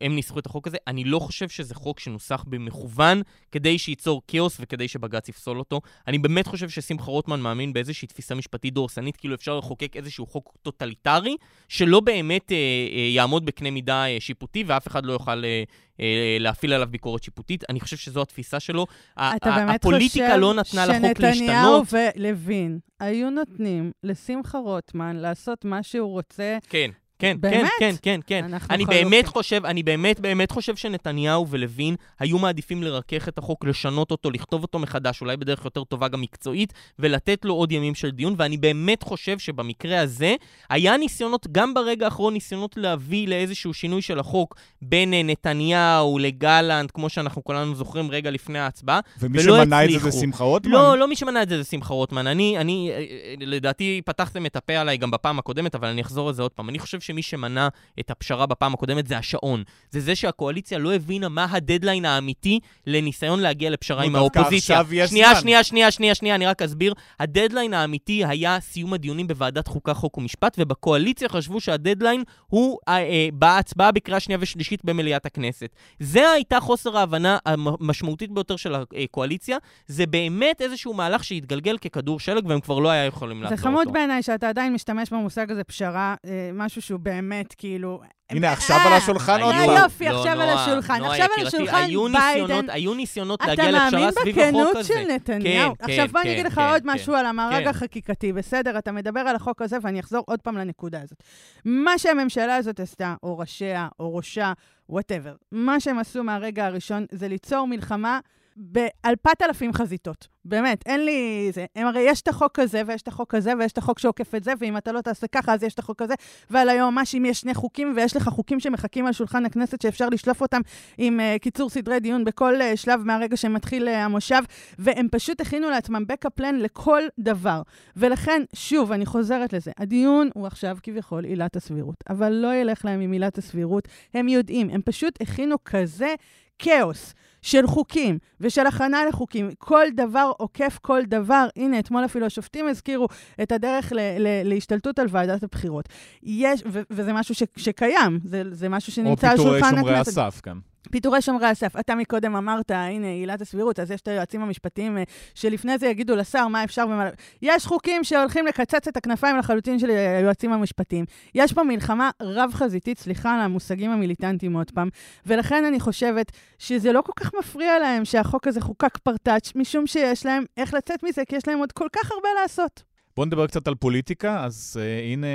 הם 0.00 0.14
ניסחו 0.14 0.38
את 0.38 0.46
החוק 0.46 0.66
הזה. 0.66 0.76
אני 0.86 1.04
לא 1.04 1.18
חושב 1.18 1.48
שזה 1.48 1.74
חוק 1.74 2.00
שנוסח 2.00 2.44
במכוון 2.48 3.22
כדי 3.52 3.78
שייצור 3.78 4.22
כאוס 4.28 4.56
וכדי 4.60 4.88
שבג"ץ 4.88 5.28
יפסול 5.28 5.58
אותו. 5.58 5.80
אני 6.08 6.18
באמת 6.18 6.46
חושב 6.46 6.68
ששמחה 6.68 7.10
רוטמן 7.10 7.40
מאמין 7.40 7.72
באיזושהי 7.72 8.08
תפיסה 8.08 8.34
משפטית 8.34 8.74
דורסנית, 8.74 9.16
כאילו 9.16 9.34
אפשר 9.34 9.58
לחוקק 9.58 9.96
איזשהו 9.96 10.26
חוק 10.26 10.56
טוטליטרי, 10.62 11.36
שלא 11.68 12.00
באמת 12.00 12.52
אה, 12.52 12.56
אה, 12.56 13.00
יעמוד 13.00 13.46
בקנה 13.46 13.70
מידה 13.70 14.06
אה, 14.06 14.16
שיפוטי, 14.20 14.64
ואף 14.66 14.86
אחד 14.86 15.06
לא 15.06 15.12
יוכל 15.12 15.44
אה, 15.44 15.62
אה, 16.00 16.36
להפעיל 16.40 16.72
עליו 16.72 16.88
ביקורת 16.90 17.22
שיפוטית. 17.22 17.64
אני 17.68 17.80
חושב 17.80 17.96
שזו 17.96 18.22
התפיסה 18.22 18.60
שלו. 18.60 18.86
אתה 19.14 19.50
באמת 19.50 19.74
הפוליטיקה 19.74 20.26
חושב 20.26 20.40
לא 20.40 20.54
נתנה 20.54 20.86
לחוק 20.86 21.06
שנתניהו 21.18 21.78
להשתנות. 21.80 22.04
ולוין 22.16 22.78
היו 23.00 23.30
נותנים 23.30 23.92
לשמחה 24.02 24.58
רוטמן 24.58 25.16
לעשות 25.16 25.64
מה 25.64 25.82
שהוא 25.82 26.10
רוצה? 26.10 26.58
כן. 26.68 26.90
כן, 27.22 27.36
כן, 27.36 27.40
באמת? 27.40 27.70
כן, 27.78 27.94
כן, 28.02 28.20
כן. 28.26 28.44
אני 28.44 28.60
חלוקים. 28.60 28.86
באמת 28.86 29.26
חושב, 29.26 29.66
אני 29.66 29.82
באמת 29.82 30.20
באמת 30.20 30.50
חושב 30.50 30.76
שנתניהו 30.76 31.46
ולוין 31.48 31.96
היו 32.20 32.38
מעדיפים 32.38 32.82
לרכך 32.82 33.28
את 33.28 33.38
החוק, 33.38 33.64
לשנות 33.64 34.10
אותו, 34.10 34.30
לכתוב 34.30 34.62
אותו 34.62 34.78
מחדש, 34.78 35.20
אולי 35.20 35.36
בדרך 35.36 35.64
יותר 35.64 35.84
טובה 35.84 36.08
גם 36.08 36.20
מקצועית, 36.20 36.72
ולתת 36.98 37.44
לו 37.44 37.54
עוד 37.54 37.72
ימים 37.72 37.94
של 37.94 38.10
דיון, 38.10 38.34
ואני 38.36 38.56
באמת 38.56 39.02
חושב 39.02 39.38
שבמקרה 39.38 40.00
הזה, 40.00 40.34
היה 40.70 40.96
ניסיונות, 40.96 41.46
גם 41.52 41.74
ברגע 41.74 42.04
האחרון, 42.04 42.32
ניסיונות 42.34 42.76
להביא 42.76 43.28
לאיזשהו 43.28 43.74
שינוי 43.74 44.02
של 44.02 44.18
החוק 44.18 44.56
בין 44.82 45.14
אה, 45.14 45.22
נתניהו 45.22 46.18
לגלנט, 46.18 46.90
כמו 46.94 47.08
שאנחנו 47.08 47.44
כולנו 47.44 47.74
זוכרים 47.74 48.10
רגע 48.10 48.30
לפני 48.30 48.58
ההצבעה, 48.58 49.00
ומי 49.20 49.38
ולא 49.40 49.56
שמנע 49.56 49.84
את 49.84 49.90
זה 49.90 49.98
זה 49.98 50.08
הצליחו. 50.08 50.20
שמחה 50.20 50.44
רוטמן? 50.44 50.72
לא, 50.72 50.98
לא 50.98 51.08
מי 51.08 51.16
שמנע 51.16 51.42
את 51.42 51.48
זה 51.48 51.62
זה 51.62 51.64
שמחה 51.64 51.94
רוטמן. 51.94 52.26
אני, 52.26 52.58
אני, 52.58 52.90
אה, 52.90 52.96
אה, 52.96 53.34
לדעתי 53.40 54.02
פתחתם 54.04 54.46
את 54.46 54.56
הפה 54.56 54.72
עליי 54.72 54.96
גם 54.96 55.10
בפעם 55.10 55.38
הקודמת, 55.38 55.74
אבל 55.74 55.88
אני 55.88 56.00
אחזור 56.00 56.28
על 56.28 56.34
זה 56.34 56.42
עוד 56.42 56.52
פעם. 56.52 56.68
אני 56.68 56.78
חושב 56.78 57.00
שמי 57.12 57.22
שמנע 57.22 57.68
את 58.00 58.10
הפשרה 58.10 58.46
בפעם 58.46 58.74
הקודמת 58.74 59.06
זה 59.06 59.18
השעון. 59.18 59.62
זה 59.90 60.00
זה 60.00 60.14
שהקואליציה 60.14 60.78
לא 60.78 60.94
הבינה 60.94 61.28
מה 61.28 61.46
הדדליין 61.50 62.04
האמיתי 62.04 62.60
לניסיון 62.86 63.40
להגיע 63.40 63.70
לפשרה 63.70 64.04
עם 64.04 64.16
האופוזיציה. 64.16 64.82
שנייה. 65.06 65.06
שנייה, 65.36 65.64
שנייה, 65.64 65.90
שנייה, 65.90 66.14
שנייה, 66.14 66.34
אני 66.34 66.46
רק 66.46 66.62
אסביר. 66.62 66.94
הדדליין 67.20 67.74
האמיתי 67.74 68.24
היה 68.24 68.60
סיום 68.60 68.92
הדיונים 68.92 69.26
בוועדת 69.26 69.68
חוקה, 69.68 69.94
חוק 69.94 70.18
ומשפט, 70.18 70.56
ובקואליציה 70.58 71.28
חשבו 71.28 71.60
שהדדליין 71.60 72.24
הוא 72.46 72.78
אה, 72.88 72.98
אה, 72.98 73.28
בהצבעה 73.32 73.92
בקריאה 73.92 74.20
שנייה 74.20 74.38
ושלישית 74.40 74.84
במליאת 74.84 75.26
הכנסת. 75.26 75.68
זה 76.00 76.30
הייתה 76.30 76.60
חוסר 76.60 76.98
ההבנה 76.98 77.38
המשמעותית 77.46 78.30
ביותר 78.30 78.56
של 78.56 78.74
הקואליציה. 78.74 79.56
זה 79.86 80.06
באמת 80.06 80.62
איזשהו 80.62 80.94
מהלך 80.94 81.24
שהתגלגל 81.24 81.78
ככדור 81.78 82.20
שלג, 82.20 82.46
והם 82.46 82.60
כבר 82.60 82.78
לא 82.78 82.88
היו 82.88 83.08
יכולים 83.08 83.36
זה 83.36 83.42
לעצור 83.42 83.58
אותו. 83.58 83.68
חמוד 83.68 83.92
בעיניי 83.92 84.22
שאתה 84.22 84.48
עדיין 84.48 84.72
משתמש 84.72 85.10
במושג 85.12 85.50
הזה 85.50 85.64
פשרה, 85.64 86.14
אה, 86.26 86.50
משהו 86.54 86.82
שהוא 86.82 87.00
באמת 87.02 87.54
כאילו... 87.58 88.00
הנה, 88.30 88.52
עכשיו 88.52 88.76
על 88.86 88.92
השולחן 88.92 89.40
עוד 89.40 89.54
היו- 89.54 89.66
פעם. 89.66 89.82
יופי, 89.84 90.08
לא, 90.08 90.18
עכשיו 90.18 90.40
על 90.40 90.48
השולחן. 90.48 91.04
עכשיו 91.04 91.26
על 91.38 91.46
השולחן 91.46 91.86
ביידן. 92.12 92.70
היו 92.70 92.94
ניסיונות 92.94 93.40
אתה 93.42 93.46
להגיע 93.46 93.64
מאמין 93.64 93.84
לפשרה 93.86 94.12
סביב 94.12 94.38
החוק 94.38 94.48
בכנות 94.52 94.76
הזה. 94.76 94.88
של 94.88 95.12
נתניהו? 95.14 95.74
כן, 95.78 95.84
עכשיו 95.84 96.06
כן, 96.06 96.12
בוא 96.12 96.20
אני 96.20 96.32
אגיד 96.32 96.42
כן, 96.42 96.46
לך 96.46 96.54
כן, 96.54 96.68
עוד 96.72 96.82
כן. 96.82 96.90
משהו 96.90 97.14
על 97.14 97.26
המארג 97.26 97.62
כן. 97.62 97.68
החקיקתי. 97.68 98.32
בסדר, 98.32 98.78
אתה 98.78 98.92
מדבר 98.92 99.20
על 99.20 99.36
החוק 99.36 99.62
הזה, 99.62 99.76
ואני 99.82 100.00
אחזור 100.00 100.24
עוד 100.26 100.40
פעם 100.40 100.56
לנקודה 100.58 101.02
הזאת. 101.02 101.22
מה 101.64 101.98
שהממשלה 101.98 102.56
הזאת 102.56 102.80
עשתה, 102.80 103.14
או 103.22 103.38
ראשיה, 103.38 103.88
או 104.00 104.14
ראשה, 104.16 104.52
whatever, 104.88 105.34
מה 105.52 105.80
שהם 105.80 105.98
עשו 105.98 106.24
מהרגע 106.24 106.66
הראשון 106.66 107.06
זה 107.12 107.28
ליצור 107.28 107.66
מלחמה 107.66 108.20
באלפת 108.56 109.42
אלפים 109.42 109.72
חזיתות. 109.72 110.28
באמת, 110.44 110.82
אין 110.86 111.04
לי... 111.04 111.48
זה. 111.54 111.66
הם 111.76 111.86
הרי 111.86 112.00
יש 112.00 112.20
את 112.20 112.28
החוק 112.28 112.58
הזה, 112.58 112.82
ויש 112.86 113.02
את 113.02 113.08
החוק 113.08 113.34
הזה, 113.34 113.52
ויש 113.58 113.72
את 113.72 113.78
החוק 113.78 113.98
שעוקף 113.98 114.34
את 114.34 114.44
זה, 114.44 114.52
ואם 114.58 114.76
אתה 114.76 114.92
לא 114.92 115.00
תעשה 115.00 115.26
ככה, 115.26 115.54
אז 115.54 115.62
יש 115.62 115.74
את 115.74 115.78
החוק 115.78 116.02
הזה. 116.02 116.14
ועל 116.50 116.68
היועמ"שים 116.68 117.24
יש 117.24 117.40
שני 117.40 117.54
חוקים, 117.54 117.92
ויש 117.96 118.16
לך 118.16 118.28
חוקים 118.28 118.60
שמחכים 118.60 119.06
על 119.06 119.12
שולחן 119.12 119.46
הכנסת 119.46 119.80
שאפשר 119.80 120.08
לשלוף 120.08 120.40
אותם 120.40 120.60
עם 120.98 121.20
uh, 121.20 121.38
קיצור 121.38 121.70
סדרי 121.70 122.00
דיון 122.00 122.24
בכל 122.24 122.54
uh, 122.60 122.76
שלב 122.76 123.00
מהרגע 123.04 123.36
שמתחיל 123.36 123.88
uh, 123.88 123.90
המושב, 123.90 124.42
והם 124.78 125.08
פשוט 125.10 125.40
הכינו 125.40 125.70
לעצמם 125.70 126.04
backup 126.12 126.40
plan 126.40 126.54
לכל 126.58 127.02
דבר. 127.18 127.62
ולכן, 127.96 128.42
שוב, 128.54 128.92
אני 128.92 129.06
חוזרת 129.06 129.52
לזה, 129.52 129.70
הדיון 129.78 130.30
הוא 130.34 130.46
עכשיו 130.46 130.76
כביכול 130.82 131.24
עילת 131.24 131.56
הסבירות, 131.56 132.04
אבל 132.10 132.32
לא 132.32 132.54
ילך 132.54 132.84
להם 132.84 133.00
עם 133.00 133.12
עילת 133.12 133.38
הסבירות, 133.38 133.88
הם 134.14 134.28
יודעים, 134.28 134.70
הם 134.70 134.80
פשוט 134.84 135.22
הכינו 135.22 135.56
כזה 135.64 136.14
כאוס. 136.58 137.14
של 137.42 137.66
חוקים 137.66 138.18
ושל 138.40 138.66
הכנה 138.66 139.04
לחוקים, 139.08 139.50
כל 139.58 139.84
דבר 139.94 140.30
עוקף 140.38 140.78
כל 140.82 141.02
דבר. 141.06 141.46
הנה, 141.56 141.78
אתמול 141.78 142.04
אפילו 142.04 142.26
השופטים 142.26 142.68
הזכירו 142.68 143.08
את 143.42 143.52
הדרך 143.52 143.92
ל- 143.92 143.98
ל- 144.18 144.48
להשתלטות 144.48 144.98
על 144.98 145.06
ועדת 145.10 145.42
הבחירות. 145.42 145.88
יש, 146.22 146.62
ו- 146.66 146.80
וזה 146.90 147.12
משהו 147.12 147.34
ש- 147.34 147.42
שקיים, 147.56 148.18
זה, 148.24 148.42
זה 148.50 148.68
משהו 148.68 148.90
או 148.90 148.94
שנמצא 148.94 149.30
על 149.30 149.36
פיטורי 149.36 149.60
שולחן 149.60 149.76
שומרי 149.76 149.94
הכנסת. 149.94 150.18
הסף 150.18 150.40
כאן. 150.40 150.58
פיטורי 150.90 151.22
שומרי 151.22 151.46
הסף. 151.46 151.76
אתה 151.80 151.94
מקודם 151.94 152.36
אמרת, 152.36 152.70
הנה, 152.70 153.06
עילת 153.06 153.40
הסבירות, 153.40 153.80
אז 153.80 153.90
יש 153.90 154.00
את 154.00 154.08
היועצים 154.08 154.42
המשפטיים 154.42 154.98
אה, 154.98 155.02
שלפני 155.34 155.78
זה 155.78 155.86
יגידו 155.86 156.16
לשר 156.16 156.48
מה 156.48 156.64
אפשר 156.64 156.84
ומה... 156.86 157.04
לא. 157.04 157.10
יש 157.42 157.66
חוקים 157.66 158.04
שהולכים 158.04 158.46
לקצץ 158.46 158.88
את 158.88 158.96
הכנפיים 158.96 159.36
לחלוטין 159.36 159.78
של 159.78 159.90
היועצים 159.90 160.52
המשפטיים. 160.52 161.04
יש 161.34 161.52
פה 161.52 161.62
מלחמה 161.62 162.10
רב-חזיתית, 162.22 162.98
סליחה 162.98 163.34
על 163.34 163.40
המושגים 163.40 163.90
המיליטנטיים 163.90 164.56
עוד 164.56 164.70
פעם, 164.70 164.88
ולכן 165.26 165.64
אני 165.64 165.80
חושבת 165.80 166.32
שזה 166.58 166.92
לא 166.92 167.02
כל 167.02 167.12
כך 167.16 167.34
מפריע 167.38 167.78
להם 167.78 168.04
שהחוק 168.04 168.46
הזה 168.46 168.60
חוקק 168.60 168.98
פרטאץ', 168.98 169.52
משום 169.54 169.86
שיש 169.86 170.26
להם 170.26 170.44
איך 170.56 170.74
לצאת 170.74 171.02
מזה, 171.02 171.22
כי 171.28 171.36
יש 171.36 171.48
להם 171.48 171.58
עוד 171.58 171.72
כל 171.72 171.88
כך 171.92 172.12
הרבה 172.12 172.28
לעשות. 172.42 172.91
בואו 173.16 173.26
נדבר 173.26 173.46
קצת 173.46 173.68
על 173.68 173.74
פוליטיקה. 173.74 174.44
אז 174.44 174.80
uh, 174.80 175.12
הנה, 175.12 175.26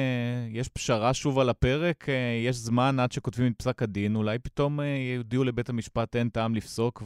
יש 0.50 0.68
פשרה 0.68 1.14
שוב 1.14 1.40
על 1.40 1.50
הפרק, 1.50 2.06
uh, 2.06 2.12
יש 2.48 2.56
זמן 2.56 3.00
עד 3.00 3.12
שכותבים 3.12 3.52
את 3.52 3.58
פסק 3.58 3.84
הדין, 3.84 4.16
אולי 4.16 4.40
פתאום 4.40 4.80
uh, 4.80 4.84
יודיעו 5.18 5.44
לבית 5.44 5.70
המשפט 5.70 6.16
אין 6.16 6.30
טעם 6.30 6.56
לפסוק, 6.56 7.04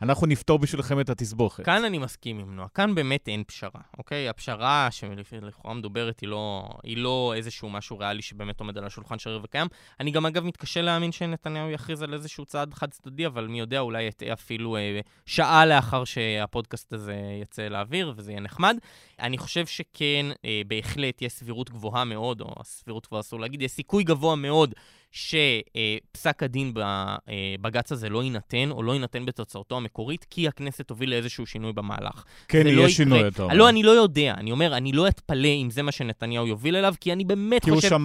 ואנחנו 0.00 0.26
נפתור 0.26 0.58
בשבילכם 0.58 1.00
את 1.00 1.10
התסבוכת. 1.10 1.64
כאן 1.64 1.84
אני 1.84 1.98
מסכים 1.98 2.38
עם 2.38 2.56
נועה, 2.56 2.68
כאן 2.68 2.94
באמת 2.94 3.28
אין 3.28 3.44
פשרה, 3.46 3.80
אוקיי? 3.98 4.28
הפשרה 4.28 4.88
שלכאורה 4.90 5.74
מדוברת 5.74 6.20
היא 6.20 6.28
לא, 6.28 6.68
היא 6.82 6.96
לא 6.96 7.32
איזשהו 7.36 7.70
משהו 7.70 7.98
ריאלי 7.98 8.22
שבאמת 8.22 8.60
עומד 8.60 8.78
על 8.78 8.84
השולחן 8.84 9.18
שריר 9.18 9.40
וקיים. 9.44 9.66
אני 10.00 10.10
גם 10.10 10.26
אגב 10.26 10.44
מתקשה 10.44 10.82
להאמין 10.82 11.12
שנתניהו 11.12 11.70
יכריז 11.70 12.02
על 12.02 12.14
איזשהו 12.14 12.44
צעד 12.44 12.74
חד 12.74 12.90
צדדי, 12.90 13.26
אבל 13.26 13.46
מי 13.46 13.60
יודע, 13.60 13.80
אולי 13.80 14.02
יטעה 14.02 14.32
אפילו 14.32 14.76
אה, 14.76 15.00
שעה 15.26 15.66
לאחר 15.66 16.04
שהפודקאסט 16.04 16.92
הזה 16.92 17.16
יצא 17.42 17.68
לאוויר, 17.68 18.12
וזה 18.16 18.32
יהיה 18.32 18.40
נחמד. 18.40 18.78
אני 19.20 19.38
חושב 19.38 19.66
שכן, 19.66 20.26
אה, 20.44 20.62
בהחלט 20.66 21.22
יש 21.22 21.32
סבירות 21.32 21.70
גבוהה 21.70 22.04
מאוד, 22.04 22.40
או 22.40 22.54
סבירות 22.64 23.06
כבר 23.06 23.20
אסור 23.20 23.40
להגיד, 23.40 23.62
יש 23.62 23.70
סיכוי 23.70 24.04
גבוה 24.04 24.36
מאוד 24.36 24.74
שפסק 25.14 26.42
הדין 26.42 26.72
בבג"ץ 26.74 27.92
הזה 27.92 28.08
לא 28.08 28.22
יינתן, 28.22 28.70
או 28.70 28.82
לא 28.82 28.92
יינתן 28.92 29.26
בתוצרתו 29.26 29.76
המקורית, 29.76 30.26
כי 30.30 30.48
הכנסת 30.48 30.88
תוביל 30.88 31.10
לאיזשהו 31.10 31.46
שינוי 31.46 31.72
במהלך. 31.72 32.24
כן, 32.48 32.66
יהיה 32.66 32.76
לא. 32.76 32.88
שינוי, 32.88 33.28
אתה 33.28 33.42
אומר. 33.42 33.54
לא, 33.54 33.68
אני 33.68 33.82
לא 33.82 33.90
יודע. 33.90 34.34
אני 34.36 34.52
אומר, 34.52 34.76
אני 34.76 34.92
לא 34.92 35.08
אתפלא 35.08 35.48
אם 35.48 35.70
זה 35.70 35.82
מה 35.82 35.92
שנתניהו 35.92 36.46
יוביל 36.46 36.76
אליו, 36.76 36.94
כי 37.00 37.12
אני 37.12 37.24
באמת 37.24 37.64
כי 37.64 37.70
חושב... 37.70 37.88
כי 37.88 37.96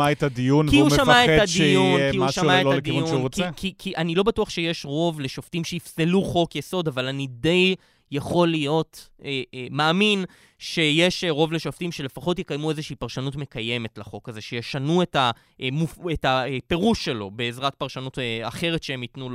והוא 0.78 0.89
הוא 0.89 0.89
שמע 0.89 1.24
את 1.24 1.30
מפחד 1.30 1.43
הדיון, 1.43 1.48
שיהיה 1.48 2.12
כי 2.12 2.17
הוא 2.17 2.26
משהו 2.26 2.43
לא 2.43 2.76
לכיוון 2.76 3.08
שהוא 3.08 3.22
רוצה? 3.22 3.52
כי, 3.52 3.52
כי, 3.56 3.74
כי 3.78 3.95
אני 3.95 4.15
לא 4.15 4.24
בטוח 4.24 4.50
שיש 4.50 4.86
רוב 4.86 5.19
לשופטים 5.19 5.63
שיפסלו 5.63 6.24
חוק 6.24 6.56
יסוד, 6.56 6.88
אבל 6.88 7.08
אני 7.08 7.28
די 7.28 7.76
יכול 8.12 8.48
להיות, 8.48 9.10
אה, 9.24 9.41
אה, 9.54 9.67
מאמין 9.72 10.26
שיש 10.60 11.24
אה, 11.24 11.32
רוב 11.32 11.54
לשופטים 11.54 11.91
שלפחות 11.91 12.39
יקיימו 12.39 12.69
איזושהי 12.69 12.95
פרשנות 12.95 13.36
מקיימת 13.36 13.98
לחוק 13.98 14.30
הזה, 14.30 14.41
שישנו 14.41 15.02
את, 15.02 15.15
ה, 15.15 15.32
אה, 15.62 15.69
את 16.13 16.26
הפירוש 16.26 17.06
שלו 17.06 17.32
בעזרת 17.32 17.76
פרשנות 17.76 18.19
אה, 18.19 18.48
אחרת 18.48 18.84
שהם 18.84 19.02
ייתנו 19.02 19.30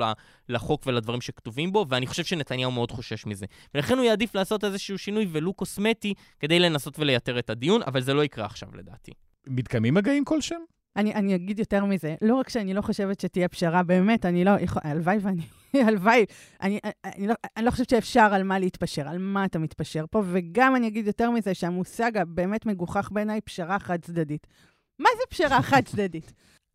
לחוק 0.49 0.83
ולדברים 0.87 1.21
שכתובים 1.21 1.73
בו, 1.73 1.87
ואני 1.89 2.07
חושב 2.07 2.25
שנתניהו 2.25 2.71
מאוד 2.71 2.91
חושש 2.91 3.27
מזה. 3.27 3.47
ולכן 3.75 3.99
הוא 3.99 4.05
יעדיף 4.05 4.35
לעשות 4.35 4.65
איזשהו 4.65 4.99
שינוי 4.99 5.27
ולו 5.33 5.53
קוסמטי 5.53 6.15
כדי 6.41 6.59
לנסות 6.59 6.99
ולייתר 6.99 7.39
את 7.39 7.51
הדיון, 7.51 7.81
אבל 7.87 8.01
זה 8.01 8.15
לא 8.15 8.25
יקרה 8.25 8.45
עכשיו 8.45 8.69
לדעתי. 8.75 9.13
מתקיימים 9.47 9.95
מגעים 9.95 10.25
כלשהם? 10.25 10.74
אני, 10.97 11.15
אני 11.15 11.35
אגיד 11.35 11.59
יותר 11.59 11.85
מזה, 11.85 12.15
לא 12.23 12.35
רק 12.35 12.49
שאני 12.49 12.75
לא 12.75 12.81
חושבת 12.83 13.21
שתהיה 13.21 13.49
פשרה, 13.49 13.83
באמת, 13.83 14.27
אני 14.27 14.45
לא, 14.45 14.51
יכול- 14.61 14.83
הלוואי 14.85 15.19
ואני, 15.21 15.43
הלוואי, 15.89 16.25
אני, 16.63 16.79
אני, 17.05 17.27
לא, 17.27 17.35
אני 17.57 17.65
לא 17.65 17.71
חושבת 17.71 17.91
שאפשר 17.91 18.29
על 18.33 18.43
מה 18.43 18.59
להתפשר, 18.59 19.09
על 19.09 19.19
מה 19.19 19.45
אתה 19.45 19.59
מתפשר 19.59 20.05
פה, 20.11 20.23
וגם 20.27 20.77
אני 20.77 20.89
אגיד 20.89 21.07
יותר 21.07 21.31
מזה, 21.31 21.55
שהמושג 21.55 22.17
הבאמת 22.17 22.67
מגוחך 22.67 23.09
בעיניי, 23.13 23.41
פשרה 23.41 23.79
חד-צדדית. 23.79 24.47
מה 24.99 25.09
זה 25.17 25.23
פשרה 25.31 25.63
חד-צדדית? 25.63 26.33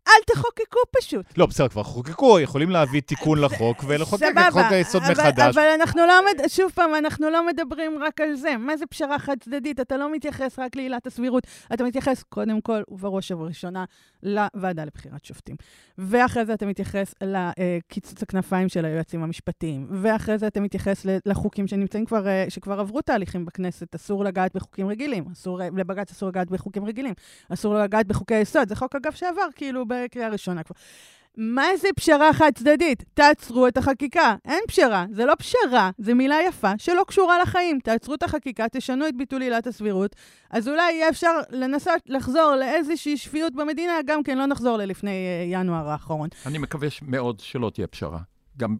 אל 0.09 0.33
תחוקקו 0.35 0.79
פשוט. 0.99 1.25
לא, 1.37 1.45
בסדר, 1.45 1.67
כבר 1.67 1.83
חוקקו, 1.83 2.39
יכולים 2.39 2.69
להביא 2.69 3.01
תיקון 3.01 3.41
לחוק 3.41 3.83
ולחוקק 3.87 4.23
את 4.47 4.53
חוק 4.53 4.61
היסוד 4.69 5.01
מחדש. 5.11 5.57
אבל 5.57 5.67
אנחנו 5.75 6.01
לא, 6.07 6.13
מד... 6.25 6.47
שוב 6.47 6.71
פעם, 6.71 6.95
אנחנו 6.95 7.29
לא 7.29 7.47
מדברים 7.47 8.03
רק 8.03 8.21
על 8.21 8.35
זה. 8.35 8.57
מה 8.57 8.77
זה 8.77 8.85
פשרה 8.85 9.19
חד-צדדית? 9.19 9.79
אתה 9.79 9.97
לא 9.97 10.11
מתייחס 10.11 10.59
רק 10.59 10.75
לעילת 10.75 11.07
הסבירות, 11.07 11.47
אתה 11.73 11.83
מתייחס 11.83 12.23
קודם 12.23 12.61
כל 12.61 12.81
ובראש 12.87 13.31
ובראשונה 13.31 13.85
לוועדה 14.23 14.85
לבחירת 14.85 15.25
שופטים. 15.25 15.55
ואחרי 15.97 16.45
זה 16.45 16.53
אתה 16.53 16.65
מתייחס 16.65 17.13
לקיצוץ 17.23 18.23
הכנפיים 18.23 18.69
של 18.69 18.85
היועצים 18.85 19.23
המשפטיים. 19.23 19.87
ואחרי 19.91 20.37
זה 20.37 20.47
אתה 20.47 20.59
מתייחס 20.59 21.05
לחוקים 21.25 21.67
שנמצאים 21.67 22.05
כבר, 22.05 22.27
אה, 22.27 22.45
שכבר 22.49 22.79
עברו 22.79 23.01
תהליכים 23.01 23.45
בכנסת. 23.45 23.95
אסור 23.95 24.23
לגעת 24.23 24.55
בחוקים 24.55 24.87
רגילים, 24.87 25.25
אסור, 25.33 25.59
לבג"ץ 25.75 26.11
אסור 26.11 26.29
לגעת 26.29 26.49
בחוקים 26.49 26.85
רגילים, 26.85 27.13
אסור 27.49 27.77
לגעת 27.77 28.07
בחוקי 28.07 28.35
היסוד. 28.35 28.69
זה 28.69 28.75
חוק, 28.75 28.95
אגב, 28.95 29.11
שעבר 29.11 29.47
כאילו 29.55 29.85
בקריאה 30.03 30.29
ראשונה 30.29 30.63
כבר. 30.63 30.75
מה 31.37 31.77
זה 31.77 31.87
פשרה 31.95 32.33
חד 32.33 32.51
צדדית? 32.55 33.03
תעצרו 33.13 33.67
את 33.67 33.77
החקיקה. 33.77 34.35
אין 34.45 34.59
פשרה, 34.67 35.05
זה 35.11 35.25
לא 35.25 35.33
פשרה, 35.35 35.91
זה 35.97 36.13
מילה 36.13 36.37
יפה 36.47 36.71
שלא 36.77 37.03
קשורה 37.07 37.41
לחיים. 37.41 37.79
תעצרו 37.79 38.13
את 38.13 38.23
החקיקה, 38.23 38.65
תשנו 38.71 39.07
את 39.07 39.17
ביטול 39.17 39.41
עילת 39.41 39.67
הסבירות, 39.67 40.15
אז 40.49 40.67
אולי 40.67 40.91
יהיה 40.91 41.09
אפשר 41.09 41.31
לנסות 41.49 42.01
לחזור 42.07 42.55
לאיזושהי 42.55 43.17
שפיות 43.17 43.55
במדינה, 43.55 43.93
גם 44.05 44.23
כן 44.23 44.37
לא 44.37 44.45
נחזור 44.45 44.77
ללפני 44.77 45.09
אה, 45.09 45.59
ינואר 45.59 45.89
האחרון. 45.89 46.29
אני 46.45 46.57
מקווה 46.57 46.87
מאוד 47.01 47.39
שלא 47.39 47.71
תהיה 47.73 47.87
פשרה. 47.87 48.19
גם 48.57 48.77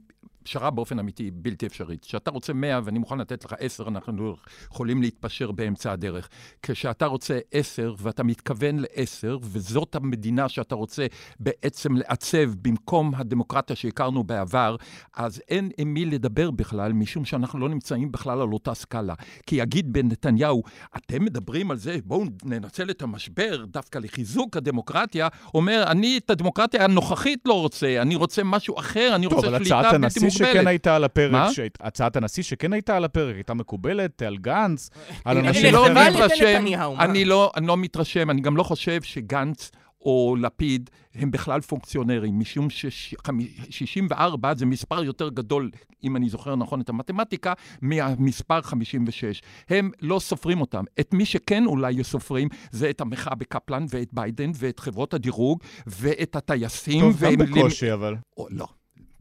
פשרה 0.50 0.70
באופן 0.70 1.00
אמיתי 1.00 1.24
היא 1.24 1.32
בלתי 1.36 1.66
אפשרית. 1.66 2.06
כשאתה 2.06 2.32
רוצה 2.32 2.54
100 2.54 2.80
ואני 2.84 3.00
מוכן 3.00 3.18
לתת 3.18 3.46
לך 3.46 3.54
10, 3.60 3.88
אנחנו 3.88 4.36
יכולים 4.72 5.02
להתפשר 5.02 5.52
באמצע 5.52 5.92
הדרך. 5.92 6.30
כשאתה 6.64 7.06
רוצה 7.06 7.40
10 7.52 7.94
ואתה 7.98 8.24
מתכוון 8.24 8.80
ל-10, 8.80 9.38
וזאת 9.42 9.96
המדינה 9.96 10.50
שאתה 10.50 10.76
רוצה 10.76 11.06
בעצם 11.40 11.96
לעצב 11.96 12.56
במקום 12.62 13.16
הדמוקרטיה 13.16 13.76
שהכרנו 13.76 14.24
בעבר, 14.24 14.76
אז 15.16 15.42
אין 15.50 15.70
עם 15.78 15.94
מי 15.94 16.06
לדבר 16.06 16.52
בכלל, 16.52 16.94
משום 16.94 17.26
שאנחנו 17.26 17.60
לא 17.60 17.70
נמצאים 17.70 18.12
בכלל 18.12 18.42
על 18.42 18.54
אותה 18.54 18.74
סקאלה. 18.74 19.14
כי 19.46 19.56
יגיד 19.56 19.94
בן 19.94 20.08
נתניהו, 20.08 20.64
אתם 20.98 21.26
מדברים 21.26 21.72
על 21.72 21.78
זה, 21.78 21.98
בואו 22.06 22.24
ננצל 22.46 22.90
את 22.90 23.02
המשבר 23.02 23.66
דווקא 23.66 24.00
לחיזוק 24.00 24.58
הדמוקרטיה, 24.58 25.28
אומר, 25.54 25.84
אני 25.88 26.18
את 26.18 26.30
הדמוקרטיה 26.30 26.84
הנוכחית 26.84 27.40
לא 27.46 27.62
רוצה, 27.62 28.02
אני 28.02 28.16
רוצה 28.16 28.44
משהו 28.44 28.80
אחר, 28.80 29.12
אני 29.16 29.26
טוב, 29.26 29.34
רוצה 29.34 29.48
אבל 29.48 29.58
שליטה 29.58 29.80
הצעת 29.80 29.94
בלתי 29.94 30.06
הנשיא 30.06 30.39
שכן. 30.46 30.68
הייתה 30.68 30.96
על 30.96 31.04
הפרק, 31.04 31.32
מה? 31.32 31.54
שהיית- 31.54 31.78
הצעת 31.82 32.16
הנשיא 32.16 32.44
שכן 32.44 32.74
הייתה 32.74 32.98
על 32.98 33.06
הפרק, 33.06 33.36
הייתה 33.36 33.54
מקובלת, 33.54 34.22
על 34.22 34.38
גנץ, 34.38 34.90
על 35.26 35.38
אני 35.38 35.48
אנשים 35.48 35.66
אני 35.66 35.74
לא 35.74 35.84
אחרים. 35.86 35.98
על 35.98 36.14
ידי 36.14 36.18
מתרשם? 36.26 36.66
אני 37.00 37.26
לא, 37.26 37.52
אני 37.58 37.68
לא 37.68 37.78
מתרשם, 37.78 38.30
אני 38.30 38.42
גם 38.42 38.58
לא 38.58 38.64
חושב 38.64 39.02
שגנץ 39.02 39.72
או 40.02 40.36
לפיד 40.42 40.90
הם 41.16 41.32
בכלל 41.32 41.62
פונקציונרים, 41.62 42.40
משום 42.40 42.70
ש-64 42.70 44.14
זה 44.56 44.66
מספר 44.66 45.04
יותר 45.04 45.30
גדול, 45.30 45.70
אם 46.04 46.16
אני 46.16 46.30
זוכר 46.30 46.56
נכון 46.56 46.82
את 46.82 46.90
המתמטיקה, 46.90 47.54
מהמספר 47.82 48.62
56. 48.62 49.42
הם 49.70 49.92
לא 50.02 50.20
סופרים 50.20 50.62
אותם. 50.62 50.84
את 51.00 51.14
מי 51.14 51.26
שכן 51.26 51.66
אולי 51.66 52.04
סופרים, 52.04 52.48
זה 52.72 52.90
את 52.90 53.02
המחאה 53.02 53.36
בקפלן 53.36 53.86
ואת 53.90 54.10
ביידן 54.14 54.52
ואת 54.56 54.80
חברות 54.80 55.14
הדירוג 55.14 55.60
ואת 55.88 56.36
הטייסים. 56.36 57.00
טוב, 57.02 57.20
גם 57.24 57.36
בקושי, 57.38 57.94
אבל. 57.94 58.16
או 58.38 58.48
לא. 58.50 58.68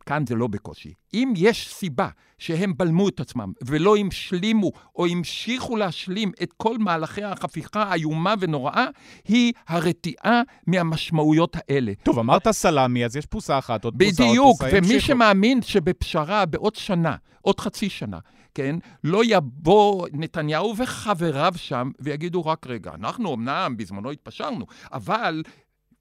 כאן 0.08 0.24
זה 0.26 0.34
לא 0.34 0.46
בקושי. 0.46 0.92
אם 1.14 1.32
יש 1.36 1.74
סיבה 1.74 2.08
שהם 2.38 2.72
בלמו 2.76 3.08
את 3.08 3.20
עצמם 3.20 3.52
ולא 3.64 3.94
השלימו 3.96 4.72
או 4.96 5.06
המשיכו 5.06 5.76
להשלים 5.76 6.32
את 6.42 6.52
כל 6.56 6.78
מהלכי 6.78 7.22
ההפיכה 7.22 7.82
האיומה 7.82 8.34
ונוראה, 8.40 8.86
היא 9.28 9.52
הרתיעה 9.68 10.42
מהמשמעויות 10.66 11.56
האלה. 11.56 11.92
טוב, 12.02 12.18
אמרת 12.18 12.48
סלאמי, 12.50 13.04
אז 13.04 13.16
יש 13.16 13.26
פוסה 13.26 13.58
אחת, 13.58 13.84
עוד 13.84 13.94
פוסה, 13.98 14.22
עוד 14.22 14.30
בדיוק, 14.30 14.62
פוסה, 14.62 14.68
ומי 14.68 14.76
ימשיכו. 14.76 15.06
שמאמין 15.06 15.62
שבפשרה 15.62 16.46
בעוד 16.46 16.74
שנה, 16.76 17.16
עוד 17.40 17.60
חצי 17.60 17.88
שנה, 17.88 18.18
כן, 18.54 18.76
לא 19.04 19.22
יבוא 19.24 20.08
נתניהו 20.12 20.74
וחבריו 20.76 21.52
שם 21.56 21.90
ויגידו, 22.00 22.46
רק 22.46 22.66
רגע, 22.66 22.90
אנחנו 22.94 23.34
אמנם 23.34 23.74
בזמנו 23.76 24.10
התפשרנו, 24.10 24.66
אבל... 24.92 25.42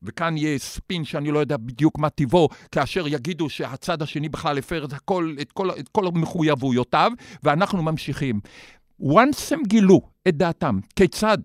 וכאן 0.04 0.38
יהיה 0.38 0.60
ספין 0.60 1.06
שאני 1.06 1.32
לא 1.32 1.40
יודע 1.40 1.58
בדיוק 1.58 1.98
מה 1.98 2.10
טיבו, 2.10 2.50
כאשר 2.72 3.08
יגידו 3.08 3.50
שהצד 3.50 4.02
השני 4.02 4.30
בכלל 4.30 4.58
הפר 4.58 4.86
את 4.86 4.94
כל, 4.94 5.36
את 5.42 5.52
כל, 5.52 5.70
את 5.70 5.90
כל 5.90 6.06
מחויבויותיו, 6.14 7.12
ואנחנו 7.44 7.84
ממשיכים. 7.84 8.40
once 9.02 9.54
הם 9.54 9.64
גילו 9.68 10.02
את 10.28 10.38
דעתם, 10.38 10.80
כיצד, 10.96 11.38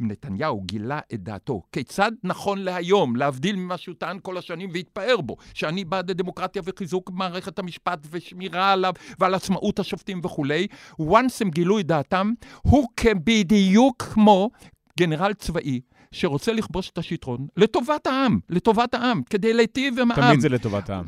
נתניהו 0.00 0.60
גילה 0.60 1.00
את 1.14 1.22
דעתו, 1.22 1.62
כיצד 1.72 2.12
נכון 2.24 2.58
להיום, 2.58 3.16
להבדיל 3.16 3.56
ממה 3.56 3.76
שהוא 3.76 3.94
טען 3.98 4.18
כל 4.22 4.38
השנים 4.38 4.70
והתפאר 4.72 5.20
בו, 5.20 5.36
שאני 5.54 5.84
בעד 5.84 6.10
הדמוקרטיה 6.10 6.62
וחיזוק 6.64 7.10
מערכת 7.10 7.58
המשפט 7.58 8.06
ושמירה 8.10 8.72
עליו 8.72 8.92
ועל 9.18 9.34
עצמאות 9.34 9.78
השופטים 9.78 10.20
וכולי, 10.24 10.66
once 11.00 11.36
הם 11.40 11.50
גילו 11.50 11.78
את 11.78 11.86
דעתם, 11.86 12.32
הוא 12.62 12.88
בדיוק 13.24 14.02
כמו 14.02 14.50
גנרל 14.98 15.32
צבאי. 15.34 15.80
שרוצה 16.14 16.52
לכבוש 16.52 16.90
את 16.90 16.98
השלטון 16.98 17.46
לטובת 17.56 18.06
העם, 18.06 18.40
לטובת 18.48 18.94
העם, 18.94 19.22
כדי 19.30 19.52
להיטיב 19.52 19.98
עם 19.98 20.10
העם. 20.10 20.26
תמיד 20.26 20.40
זה 20.40 20.48
לטובת 20.48 20.90
העם. 20.90 21.04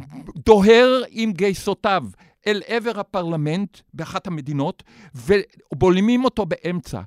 דוהר 0.46 1.02
עם 1.10 1.32
גייסותיו 1.32 2.04
אל 2.46 2.62
עבר 2.66 3.00
הפרלמנט 3.00 3.78
באחת 3.94 4.26
המדינות, 4.26 4.82
ובולמים 5.14 6.24
אותו 6.24 6.46
באמצע. 6.46 7.00